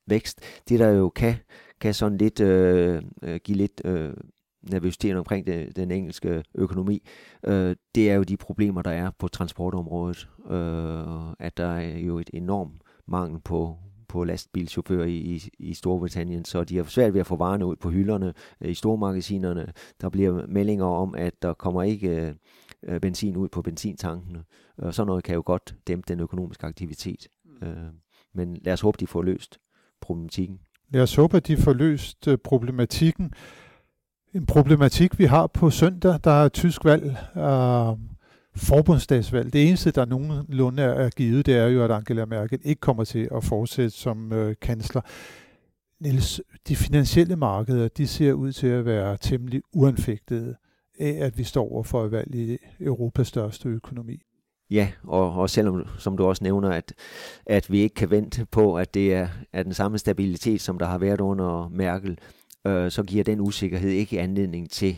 vækst, 0.07 0.41
det 0.69 0.79
der 0.79 0.89
jo 0.89 1.09
kan, 1.09 1.35
kan 1.81 1.93
sådan 1.93 2.17
lidt 2.17 2.39
øh, 2.39 3.01
øh 3.21 3.39
give 3.43 3.57
lidt 3.57 3.81
øh, 3.85 4.13
nervøsitet 4.61 5.15
omkring 5.15 5.47
det, 5.47 5.75
den 5.75 5.91
engelske 5.91 6.43
økonomi, 6.55 7.07
øh, 7.43 7.75
det 7.95 8.11
er 8.11 8.15
jo 8.15 8.23
de 8.23 8.37
problemer, 8.37 8.81
der 8.81 8.91
er 8.91 9.11
på 9.19 9.27
transportområdet. 9.27 10.29
Øh, 10.49 11.31
at 11.39 11.57
der 11.57 11.67
er 11.67 11.97
jo 11.97 12.19
et 12.19 12.29
enormt 12.33 12.81
mangel 13.07 13.39
på, 13.41 13.77
på 14.09 14.23
lastbilchauffører 14.23 15.05
i, 15.05 15.15
i, 15.15 15.49
i 15.59 15.73
Storbritannien, 15.73 16.45
så 16.45 16.63
de 16.63 16.77
har 16.77 16.83
svært 16.83 17.13
ved 17.13 17.19
at 17.19 17.27
få 17.27 17.35
varerne 17.35 17.65
ud 17.65 17.75
på 17.75 17.89
hylderne 17.89 18.33
øh, 18.61 18.71
i 18.71 18.73
stormagasinerne. 18.73 19.73
Der 20.01 20.09
bliver 20.09 20.47
meldinger 20.47 20.85
om, 20.85 21.15
at 21.15 21.33
der 21.41 21.53
kommer 21.53 21.83
ikke 21.83 22.35
øh, 22.83 22.99
benzin 22.99 23.37
ud 23.37 23.49
på 23.49 23.61
benzintankene, 23.61 24.43
og 24.77 24.93
sådan 24.93 25.07
noget 25.07 25.23
kan 25.23 25.35
jo 25.35 25.43
godt 25.45 25.75
dæmpe 25.87 26.05
den 26.07 26.19
økonomiske 26.19 26.65
aktivitet. 26.65 27.27
Mm. 27.45 27.67
Øh, 27.67 27.91
men 28.33 28.57
lad 28.61 28.73
os 28.73 28.81
håbe, 28.81 28.97
de 28.99 29.07
får 29.07 29.21
løst 29.21 29.59
problematikken. 30.01 30.59
Lad 30.89 31.01
os 31.01 31.15
håbe, 31.15 31.37
at 31.37 31.47
de 31.47 31.57
får 31.57 31.73
løst 31.73 32.27
øh, 32.27 32.37
problematikken. 32.37 33.33
En 34.33 34.45
problematik, 34.45 35.19
vi 35.19 35.25
har 35.25 35.47
på 35.47 35.69
søndag, 35.69 36.19
der 36.23 36.31
er 36.31 36.49
tysk 36.49 36.85
valg. 36.85 37.03
Uh, 37.35 37.99
forbundsdagsvalg. 38.57 39.53
Det 39.53 39.67
eneste, 39.67 39.91
der 39.91 40.05
nogenlunde 40.05 40.83
er 40.83 41.09
givet, 41.09 41.45
det 41.45 41.55
er 41.55 41.67
jo, 41.67 41.83
at 41.83 41.91
Angela 41.91 42.25
Merkel 42.25 42.59
ikke 42.63 42.79
kommer 42.79 43.03
til 43.03 43.29
at 43.35 43.43
fortsætte 43.43 43.89
som 43.97 44.33
øh, 44.33 44.55
kansler. 44.61 45.01
Niels, 45.99 46.41
de 46.67 46.75
finansielle 46.75 47.35
markeder, 47.35 47.87
de 47.87 48.07
ser 48.07 48.33
ud 48.33 48.51
til 48.51 48.67
at 48.67 48.85
være 48.85 49.17
temmelig 49.21 49.61
uanfægtede 49.73 50.55
af, 50.99 51.17
at 51.19 51.37
vi 51.37 51.43
står 51.43 51.71
over 51.71 51.83
for 51.83 52.05
et 52.05 52.11
valg 52.11 52.35
i 52.35 52.57
Europas 52.79 53.27
største 53.27 53.69
økonomi. 53.69 54.21
Ja, 54.69 54.91
og, 55.03 55.33
og 55.33 55.49
selvom, 55.49 55.85
som 55.97 56.17
du 56.17 56.25
også 56.25 56.43
nævner, 56.43 56.69
at, 56.69 56.93
at 57.45 57.71
vi 57.71 57.79
ikke 57.79 57.95
kan 57.95 58.11
vente 58.11 58.45
på, 58.45 58.77
at 58.77 58.93
det 58.93 59.13
er, 59.13 59.27
er 59.53 59.63
den 59.63 59.73
samme 59.73 59.97
stabilitet, 59.97 60.61
som 60.61 60.79
der 60.79 60.85
har 60.85 60.97
været 60.97 61.21
under 61.21 61.69
Merkel, 61.69 62.19
øh, 62.67 62.91
så 62.91 63.03
giver 63.03 63.23
den 63.23 63.39
usikkerhed 63.41 63.89
ikke 63.89 64.21
anledning 64.21 64.69
til 64.69 64.97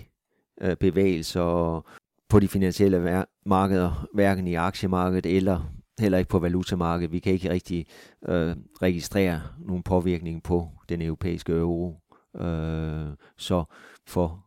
øh, 0.62 0.76
bevægelser 0.76 1.42
og, 1.42 1.86
på 2.30 2.40
de 2.40 2.48
finansielle 2.48 3.26
markeder, 3.46 4.08
hverken 4.14 4.48
i 4.48 4.56
aktiemarkedet 4.56 5.38
eller 5.38 5.74
heller 6.00 6.18
ikke 6.18 6.30
på 6.30 6.40
valutamarkedet. 6.40 7.12
Vi 7.12 7.20
kan 7.20 7.34
ikke 7.34 7.50
rigtig 7.50 7.86
øh, 8.28 8.56
registrere 8.82 9.42
nogen 9.60 9.84
påvirkning 9.84 10.44
på 10.44 10.70
den 10.90 11.02
europæiske 11.02 11.54
euro. 11.54 12.00
Øh, 12.36 13.08
så 13.38 13.64
for 14.08 14.46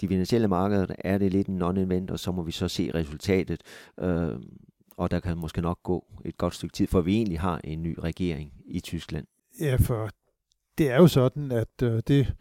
de 0.00 0.08
finansielle 0.08 0.48
markeder 0.48 0.86
er 0.98 1.18
det 1.18 1.32
lidt 1.32 1.48
en 1.48 1.62
non-event, 1.62 2.12
og 2.12 2.18
så 2.18 2.32
må 2.32 2.42
vi 2.42 2.52
så 2.52 2.68
se 2.68 2.90
resultatet. 2.94 3.62
Øh, 4.00 4.32
og 4.96 5.10
der 5.10 5.20
kan 5.20 5.38
måske 5.38 5.60
nok 5.60 5.82
gå 5.82 6.04
et 6.24 6.38
godt 6.38 6.54
stykke 6.54 6.72
tid, 6.72 6.86
for 6.86 7.00
vi 7.00 7.16
egentlig 7.16 7.40
har 7.40 7.60
en 7.64 7.82
ny 7.82 7.98
regering 7.98 8.52
i 8.66 8.80
Tyskland. 8.80 9.26
Ja, 9.60 9.76
for 9.76 10.10
det 10.78 10.90
er 10.90 10.96
jo 10.96 11.06
sådan, 11.06 11.52
at 11.52 11.82
øh, 11.82 12.02
det 12.08 12.34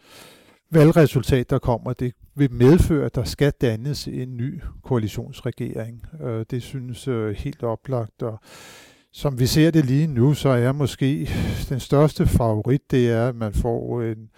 valgresultat, 0.73 1.49
der 1.49 1.59
kommer, 1.59 1.93
det 1.93 2.13
vil 2.35 2.51
medføre, 2.51 3.05
at 3.05 3.15
der 3.15 3.23
skal 3.23 3.53
dannes 3.61 4.07
en 4.07 4.37
ny 4.37 4.61
koalitionsregering. 4.83 6.05
Øh, 6.21 6.45
det 6.51 6.63
synes 6.63 7.07
øh, 7.07 7.35
helt 7.35 7.63
oplagt, 7.63 8.23
og 8.23 8.39
som 9.11 9.39
vi 9.39 9.45
ser 9.45 9.71
det 9.71 9.85
lige 9.85 10.07
nu, 10.07 10.33
så 10.33 10.49
er 10.49 10.71
måske 10.71 11.29
den 11.69 11.79
største 11.79 12.25
favorit, 12.25 12.91
det 12.91 13.11
er, 13.11 13.27
at 13.27 13.35
man 13.35 13.53
får 13.53 14.01
en 14.01 14.29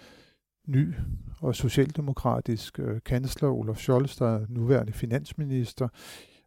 ny 0.68 0.94
og 1.40 1.54
socialdemokratisk 1.54 2.78
øh, 2.78 3.00
kansler, 3.06 3.48
Olaf 3.48 3.76
Scholz, 3.76 4.18
der 4.18 4.36
er 4.36 4.46
nuværende 4.48 4.92
finansminister, 4.92 5.88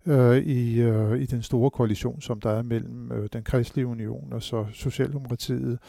øh, 0.05 0.37
i, 0.37 0.81
øh, 0.81 1.21
i 1.21 1.25
den 1.25 1.41
store 1.41 1.71
koalition, 1.71 2.21
som 2.21 2.41
der 2.41 2.49
er 2.49 2.63
mellem 2.63 3.11
øh, 3.11 3.29
den 3.33 3.43
kristelige 3.43 3.87
union 3.87 4.33
og 4.33 4.43
så 4.43 4.65
Socialdemokratiet. 4.73 5.79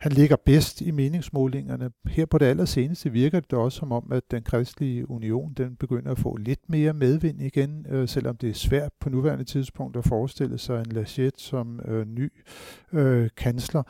Han 0.00 0.12
ligger 0.12 0.36
bedst 0.36 0.80
i 0.80 0.90
meningsmålingerne. 0.90 1.90
Her 2.06 2.26
på 2.26 2.38
det 2.38 2.46
allerseneste 2.46 3.12
virker 3.12 3.40
det 3.40 3.58
også 3.58 3.78
som 3.78 3.92
om, 3.92 4.12
at 4.12 4.22
den 4.30 4.42
kristelige 4.42 5.10
union 5.10 5.52
den 5.56 5.76
begynder 5.76 6.10
at 6.10 6.18
få 6.18 6.36
lidt 6.36 6.60
mere 6.68 6.92
medvind 6.92 7.42
igen, 7.42 7.86
øh, 7.90 8.08
selvom 8.08 8.36
det 8.36 8.50
er 8.50 8.54
svært 8.54 8.92
på 9.00 9.10
nuværende 9.10 9.44
tidspunkt 9.44 9.96
at 9.96 10.04
forestille 10.04 10.58
sig 10.58 10.80
en 10.80 10.92
Laschet 10.92 11.40
som 11.40 11.80
øh, 11.88 12.06
ny 12.06 12.32
øh, 12.92 13.28
kansler. 13.36 13.82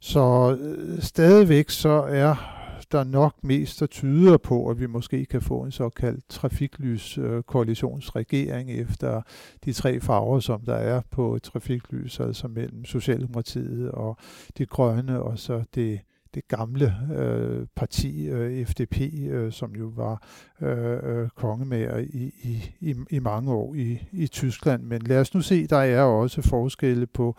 Så 0.00 0.56
øh, 0.60 1.02
stadigvæk 1.02 1.70
så 1.70 2.04
er 2.08 2.61
der 2.92 3.04
nok 3.04 3.44
mest, 3.44 3.80
der 3.80 3.86
tyder 3.86 4.36
på, 4.36 4.68
at 4.68 4.80
vi 4.80 4.86
måske 4.86 5.24
kan 5.24 5.42
få 5.42 5.62
en 5.62 5.70
såkaldt 5.70 6.28
trafiklys-koalitionsregering 6.28 8.70
øh, 8.70 8.76
efter 8.76 9.22
de 9.64 9.72
tre 9.72 10.00
farver, 10.00 10.40
som 10.40 10.60
der 10.60 10.74
er 10.74 11.00
på 11.10 11.38
trafiklys, 11.42 12.20
altså 12.20 12.48
mellem 12.48 12.84
Socialdemokratiet 12.84 13.90
og 13.90 14.16
det 14.58 14.68
grønne, 14.68 15.22
og 15.22 15.38
så 15.38 15.64
det 15.74 16.00
det 16.34 16.48
gamle 16.48 16.94
øh, 17.14 17.66
parti, 17.76 18.26
øh, 18.26 18.66
FDP, 18.66 19.00
øh, 19.30 19.52
som 19.52 19.76
jo 19.76 19.92
var 19.96 20.22
øh, 20.60 20.98
øh, 21.02 21.28
kongemager 21.28 21.98
i, 21.98 22.32
i, 22.42 22.74
i, 22.80 22.94
i 23.10 23.18
mange 23.18 23.52
år 23.52 23.74
i, 23.74 24.08
i 24.12 24.26
Tyskland. 24.26 24.82
Men 24.82 25.02
lad 25.02 25.20
os 25.20 25.34
nu 25.34 25.40
se, 25.40 25.66
der 25.66 25.76
er 25.76 26.02
også 26.02 26.42
forskelle 26.42 27.06
på 27.06 27.36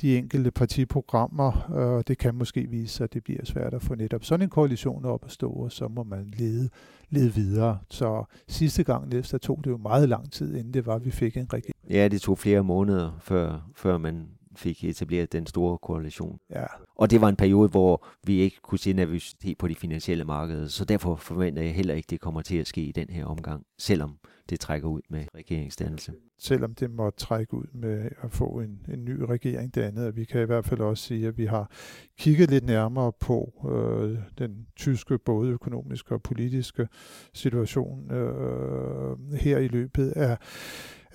de 0.00 0.18
enkelte 0.18 0.50
partiprogrammer, 0.50 1.52
og 1.68 1.98
øh, 1.98 2.04
det 2.08 2.18
kan 2.18 2.34
måske 2.34 2.66
vise 2.70 3.04
at 3.04 3.14
det 3.14 3.24
bliver 3.24 3.44
svært 3.44 3.74
at 3.74 3.82
få 3.82 3.94
netop 3.94 4.24
sådan 4.24 4.42
en 4.42 4.50
koalition 4.50 5.04
op 5.04 5.24
at 5.24 5.30
stå, 5.30 5.50
og 5.50 5.72
så 5.72 5.88
må 5.88 6.02
man 6.02 6.34
lede, 6.38 6.68
lede 7.10 7.34
videre. 7.34 7.78
Så 7.90 8.24
sidste 8.48 8.84
gang 8.84 9.08
næste 9.08 9.38
tog 9.38 9.60
det 9.64 9.70
jo 9.70 9.76
meget 9.76 10.08
lang 10.08 10.32
tid, 10.32 10.56
inden 10.56 10.74
det 10.74 10.86
var, 10.86 10.94
at 10.94 11.04
vi 11.04 11.10
fik 11.10 11.36
en 11.36 11.52
regering. 11.52 11.76
Ja, 11.90 12.08
det 12.08 12.20
tog 12.20 12.38
flere 12.38 12.64
måneder, 12.64 13.18
før, 13.20 13.68
før 13.74 13.98
man 13.98 14.28
fik 14.56 14.84
etableret 14.84 15.32
den 15.32 15.46
store 15.46 15.78
koalition. 15.78 16.38
Ja. 16.50 16.64
Og 16.96 17.10
det 17.10 17.20
var 17.20 17.28
en 17.28 17.36
periode, 17.36 17.68
hvor 17.68 18.06
vi 18.26 18.38
ikke 18.38 18.56
kunne 18.62 18.78
se 18.78 18.92
nervøsitet 18.92 19.58
på 19.58 19.68
de 19.68 19.74
finansielle 19.74 20.24
markeder, 20.24 20.68
så 20.68 20.84
derfor 20.84 21.16
forventer 21.16 21.62
jeg 21.62 21.74
heller 21.74 21.94
ikke, 21.94 22.06
det 22.10 22.20
kommer 22.20 22.42
til 22.42 22.56
at 22.56 22.66
ske 22.66 22.80
i 22.80 22.92
den 22.92 23.08
her 23.10 23.24
omgang, 23.24 23.64
selvom 23.78 24.18
det 24.50 24.60
trækker 24.60 24.88
ud 24.88 25.00
med 25.10 25.24
regeringsdannelse. 25.34 26.12
Selvom 26.38 26.74
det 26.74 26.90
må 26.90 27.10
trække 27.10 27.54
ud 27.54 27.66
med 27.72 28.08
at 28.22 28.32
få 28.32 28.60
en, 28.60 28.86
en 28.88 29.04
ny 29.04 29.20
regering 29.20 29.74
det 29.74 29.82
andet. 29.82 30.16
Vi 30.16 30.24
kan 30.24 30.42
i 30.42 30.44
hvert 30.44 30.64
fald 30.64 30.80
også 30.80 31.04
sige, 31.04 31.26
at 31.26 31.38
vi 31.38 31.46
har 31.46 31.70
kigget 32.18 32.50
lidt 32.50 32.64
nærmere 32.64 33.12
på 33.20 33.52
øh, 33.70 34.18
den 34.38 34.66
tyske 34.76 35.18
både 35.18 35.50
økonomiske 35.50 36.14
og 36.14 36.22
politiske 36.22 36.88
situation 37.34 38.10
øh, 38.10 39.32
her 39.32 39.58
i 39.58 39.68
løbet 39.68 40.10
af 40.10 40.38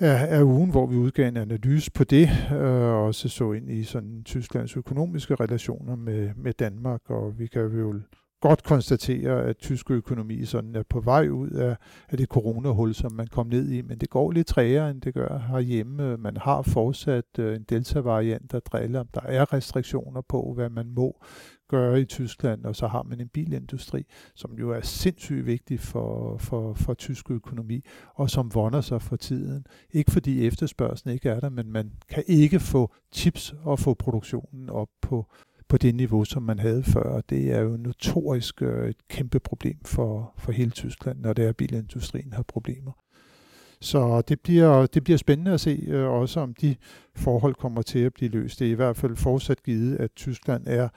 af, 0.02 0.38
af 0.38 0.42
ugen, 0.44 0.72
hvor 0.72 0.86
vi 0.86 0.96
udgav 0.96 1.28
en 1.28 1.38
analyse 1.38 1.92
på 1.92 2.04
det, 2.04 2.30
øh, 2.52 2.58
og 2.58 3.06
også 3.06 3.30
så 3.30 3.52
ind 3.52 3.72
i 3.72 3.84
sådan 3.84 4.24
Tysklands 4.26 4.78
økonomiske 4.78 5.36
relationer 5.36 5.96
med, 5.96 6.30
med 6.36 6.54
Danmark, 6.54 7.02
og 7.10 7.40
vi 7.40 7.48
kan 7.48 7.62
jo 7.62 7.94
godt 8.42 8.64
konstatere, 8.64 9.44
at 9.44 9.58
tysk 9.58 9.92
økonomi 9.92 10.46
sådan 10.46 10.76
er 10.76 10.84
på 10.90 11.00
vej 11.00 11.28
ud 11.28 11.50
af, 11.50 11.76
af 12.10 12.18
det 12.18 12.30
coronahul, 12.30 12.94
som 12.94 13.12
man 13.14 13.28
kom 13.28 13.48
ned 13.48 13.72
i, 13.72 13.82
men 13.82 13.98
det 13.98 14.10
går 14.10 14.32
lidt 14.32 14.48
træere, 14.48 14.90
end 14.90 15.02
det 15.02 15.14
gør 15.14 15.38
herhjemme. 15.38 16.18
Man 16.18 16.38
har 16.38 16.62
fortsat 16.62 17.40
øh, 17.40 17.56
en 17.56 17.64
delta-variant, 17.70 18.52
der 18.52 18.60
driller. 18.60 19.00
om 19.00 19.08
Der 19.14 19.22
er 19.22 19.54
restriktioner 19.54 20.22
på, 20.22 20.54
hvad 20.56 20.70
man 20.70 20.92
må 20.96 21.24
gøre 21.72 22.02
i 22.02 22.06
Tyskland, 22.06 22.66
og 22.66 22.76
så 22.76 22.88
har 22.88 23.04
man 23.04 23.22
en 23.22 23.28
bilindustri, 23.28 24.06
som 24.36 24.52
jo 24.60 24.72
er 24.72 24.82
sindssygt 24.82 25.46
vigtig 25.46 25.80
for, 25.80 26.38
for, 26.38 26.74
for 26.74 26.94
tysk 26.94 27.32
økonomi, 27.32 27.84
og 28.16 28.30
som 28.30 28.56
vonder 28.56 28.82
sig 28.82 29.02
for 29.02 29.16
tiden. 29.16 29.66
Ikke 29.92 30.12
fordi 30.12 30.48
efterspørgselen 30.48 31.14
ikke 31.14 31.30
er 31.30 31.40
der, 31.40 31.50
men 31.50 31.72
man 31.72 31.92
kan 32.10 32.24
ikke 32.28 32.60
få 32.60 32.94
chips 33.14 33.54
og 33.64 33.80
få 33.80 33.94
produktionen 33.94 34.70
op 34.70 34.90
på, 35.02 35.26
på 35.68 35.78
det 35.78 35.96
niveau, 35.96 36.26
som 36.26 36.44
man 36.44 36.60
havde 36.60 36.84
før. 36.84 37.22
Det 37.22 37.52
er 37.52 37.60
jo 37.60 37.78
notorisk 37.78 38.62
øh, 38.62 38.90
et 38.90 39.08
kæmpe 39.08 39.40
problem 39.40 39.78
for, 39.86 40.34
for 40.38 40.52
hele 40.52 40.72
Tyskland, 40.72 41.20
når 41.20 41.34
det 41.34 41.46
er, 41.46 41.50
at 41.50 41.58
bilindustrien 41.58 42.34
har 42.34 42.44
problemer. 42.44 42.92
Så 43.82 44.22
det 44.22 44.40
bliver, 44.40 44.86
det 44.86 45.04
bliver 45.04 45.18
spændende 45.18 45.52
at 45.52 45.62
se 45.62 45.84
øh, 45.88 46.10
også, 46.10 46.40
om 46.40 46.54
de 46.54 46.76
forhold 47.16 47.56
kommer 47.56 47.82
til 47.82 48.00
at 48.00 48.14
blive 48.14 48.32
løst. 48.32 48.60
Det 48.60 48.68
er 48.68 48.72
i 48.72 48.76
hvert 48.76 48.98
fald 48.98 49.16
fortsat 49.16 49.64
givet, 49.64 49.96
at 49.96 50.12
Tyskland 50.16 50.64
er 50.68 50.90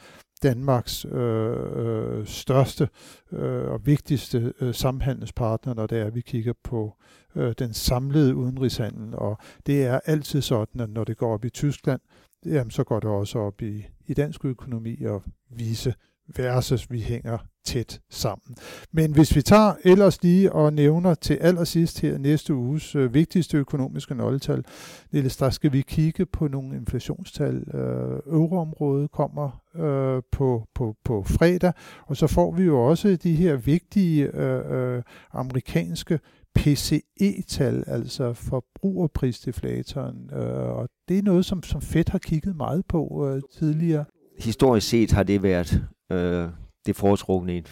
Danmarks 0.44 1.04
øh, 1.04 1.56
øh, 1.76 2.26
største 2.26 2.88
øh, 3.32 3.70
og 3.70 3.86
vigtigste 3.86 4.52
øh, 4.60 4.74
samhandelspartner, 4.74 5.74
når 5.74 5.86
det 5.86 5.98
er, 5.98 6.06
at 6.06 6.14
vi 6.14 6.20
kigger 6.20 6.52
på 6.64 6.94
øh, 7.36 7.54
den 7.58 7.74
samlede 7.74 8.36
udenrigshandel. 8.36 9.14
Og 9.14 9.38
det 9.66 9.84
er 9.84 10.00
altid 10.06 10.42
sådan, 10.42 10.80
at 10.80 10.90
når 10.90 11.04
det 11.04 11.16
går 11.16 11.34
op 11.34 11.44
i 11.44 11.50
Tyskland, 11.50 12.00
jamen, 12.46 12.70
så 12.70 12.84
går 12.84 13.00
det 13.00 13.10
også 13.10 13.38
op 13.38 13.62
i, 13.62 13.86
i 14.06 14.14
dansk 14.14 14.44
økonomi 14.44 15.04
og 15.04 15.22
vise 15.50 15.94
versus 16.36 16.90
vi 16.90 17.00
hænger 17.00 17.38
tæt 17.64 18.00
sammen. 18.10 18.56
Men 18.92 19.12
hvis 19.12 19.36
vi 19.36 19.42
tager 19.42 19.72
ellers 19.84 20.22
lige 20.22 20.52
og 20.52 20.72
nævner 20.72 21.14
til 21.14 21.34
allersidst 21.34 22.00
her 22.00 22.18
næste 22.18 22.54
uges 22.54 22.94
øh, 22.94 23.14
vigtigste 23.14 23.56
økonomiske 23.56 24.14
nøgletal, 24.14 24.64
Niels, 25.12 25.36
der 25.36 25.50
skal 25.50 25.72
vi 25.72 25.80
kigge 25.80 26.26
på 26.26 26.48
nogle 26.48 26.76
inflationstal. 26.76 27.74
Øh, 27.74 28.20
Euroområdet 28.26 29.10
kommer 29.10 29.60
øh, 29.76 30.22
på, 30.32 30.68
på, 30.74 30.96
på 31.04 31.22
fredag, 31.22 31.72
og 32.06 32.16
så 32.16 32.26
får 32.26 32.52
vi 32.52 32.62
jo 32.62 32.80
også 32.82 33.16
de 33.16 33.34
her 33.34 33.56
vigtige 33.56 34.36
øh, 34.36 34.96
øh, 34.96 35.02
amerikanske 35.32 36.18
PCE-tal, 36.54 37.84
altså 37.86 38.32
forbrugerprisdeflatoren, 38.32 40.30
øh, 40.32 40.78
og 40.78 40.88
det 41.08 41.18
er 41.18 41.22
noget, 41.22 41.44
som, 41.44 41.62
som 41.62 41.80
Fed 41.80 42.04
har 42.08 42.18
kigget 42.18 42.56
meget 42.56 42.86
på 42.86 43.28
øh, 43.28 43.42
tidligere. 43.58 44.04
Historisk 44.38 44.88
set 44.88 45.12
har 45.12 45.22
det 45.22 45.42
været 45.42 45.82
øh, 46.12 46.48
det 46.86 46.96
foretrukne 46.96 47.62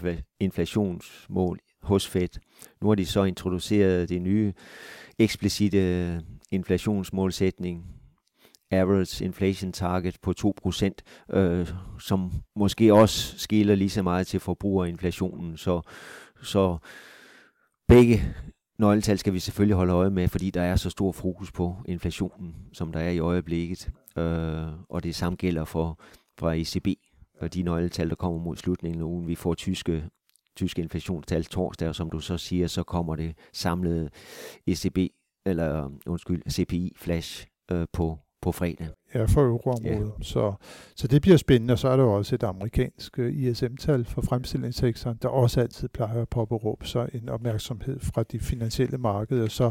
inflationsmål 0.40 1.58
hos 1.82 2.08
Fed. 2.08 2.28
Nu 2.80 2.88
har 2.88 2.94
de 2.94 3.06
så 3.06 3.24
introduceret 3.24 4.08
det 4.08 4.22
nye 4.22 4.52
eksplicite 5.18 6.22
inflationsmålsætning, 6.50 7.84
average 8.70 9.24
inflation 9.24 9.72
target 9.72 10.16
på 10.22 10.34
2%, 10.38 10.90
øh, 11.36 11.68
som 12.00 12.32
måske 12.56 12.94
også 12.94 13.38
skiller 13.38 13.74
lige 13.74 13.90
så 13.90 14.02
meget 14.02 14.26
til 14.26 14.40
forbrugerinflationen. 14.40 15.56
Så, 15.56 15.80
så 16.42 16.76
begge 17.88 18.34
nøgletal 18.78 19.18
skal 19.18 19.32
vi 19.32 19.38
selvfølgelig 19.38 19.76
holde 19.76 19.92
øje 19.92 20.10
med, 20.10 20.28
fordi 20.28 20.50
der 20.50 20.62
er 20.62 20.76
så 20.76 20.90
stor 20.90 21.12
fokus 21.12 21.52
på 21.52 21.76
inflationen, 21.88 22.54
som 22.72 22.92
der 22.92 23.00
er 23.00 23.10
i 23.10 23.18
øjeblikket. 23.18 23.90
Øh, 24.16 24.66
og 24.88 25.02
det 25.02 25.14
samme 25.14 25.36
gælder 25.36 25.64
for, 25.64 26.00
for 26.38 26.50
ECB, 26.50 26.88
og 27.42 27.54
de 27.54 27.62
nøgletal, 27.62 28.08
der 28.08 28.14
kommer 28.14 28.40
mod 28.40 28.56
slutningen 28.56 29.00
af 29.00 29.04
ugen. 29.04 29.28
Vi 29.28 29.34
får 29.34 29.54
tyske, 29.54 30.04
tyske 30.56 30.82
inflationstal 30.82 31.44
torsdag, 31.44 31.88
og 31.88 31.94
som 31.94 32.10
du 32.10 32.20
så 32.20 32.38
siger, 32.38 32.66
så 32.66 32.82
kommer 32.82 33.16
det 33.16 33.36
samlede 33.52 34.10
ECB, 34.66 34.98
eller 35.46 35.90
undskyld, 36.06 36.42
CPI-flash 36.50 37.46
øh, 37.72 37.86
på 37.92 38.18
på 38.42 38.52
fredag. 38.52 38.88
Ja, 39.14 39.24
for 39.24 39.42
euroområdet. 39.42 40.12
Ja. 40.18 40.22
Så, 40.22 40.54
så 40.96 41.08
det 41.08 41.22
bliver 41.22 41.36
spændende, 41.36 41.72
og 41.72 41.78
så 41.78 41.88
er 41.88 41.96
der 41.96 42.04
også 42.04 42.34
et 42.34 42.42
amerikansk 42.42 43.18
øh, 43.18 43.34
ISM-tal 43.34 44.04
for 44.04 44.22
fremstillingssektoren, 44.22 45.18
der 45.22 45.28
også 45.28 45.60
altid 45.60 45.88
plejer 45.88 46.22
at 46.22 46.28
påberåbe 46.28 46.86
sig 46.86 47.08
en 47.14 47.28
opmærksomhed 47.28 48.00
fra 48.00 48.22
de 48.22 48.40
finansielle 48.40 48.98
markeder. 48.98 49.48
Så 49.48 49.70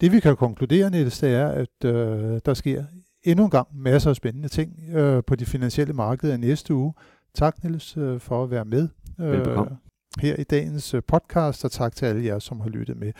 det 0.00 0.12
vi 0.12 0.20
kan 0.20 0.36
konkludere, 0.36 0.90
Niels, 0.90 1.20
det 1.20 1.34
er, 1.34 1.48
at 1.48 1.84
øh, 1.84 2.40
der 2.44 2.54
sker 2.54 2.84
endnu 3.22 3.44
en 3.44 3.50
gang 3.50 3.68
masser 3.74 4.10
af 4.10 4.16
spændende 4.16 4.48
ting 4.48 4.80
øh, 4.92 5.22
på 5.26 5.36
de 5.36 5.46
finansielle 5.46 5.94
markeder 5.94 6.36
næste 6.36 6.74
uge. 6.74 6.94
Tak, 7.34 7.64
Niels, 7.64 7.96
øh, 7.96 8.20
for 8.20 8.42
at 8.44 8.50
være 8.50 8.64
med. 8.64 8.88
Øh, 9.20 9.46
her 10.20 10.36
i 10.36 10.44
dagens 10.44 10.94
øh, 10.94 11.02
podcast, 11.08 11.64
og 11.64 11.72
tak 11.72 11.96
til 11.96 12.06
alle 12.06 12.24
jer, 12.24 12.38
som 12.38 12.60
har 12.60 12.68
lyttet 12.68 12.96
med. 12.96 13.12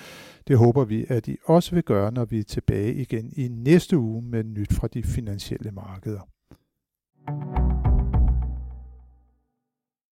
Det 0.49 0.59
håber 0.59 0.85
vi, 0.85 1.07
at 1.09 1.29
I 1.29 1.37
også 1.45 1.75
vil 1.75 1.85
gøre, 1.85 2.13
når 2.13 2.25
vi 2.25 2.39
er 2.39 2.45
tilbage 2.45 2.95
igen 2.95 3.33
i 3.37 3.49
næste 3.49 3.99
uge 3.99 4.23
med 4.23 4.45
nyt 4.45 4.73
fra 4.73 4.89
de 4.89 5.03
finansielle 5.03 5.71
markeder. 5.71 6.29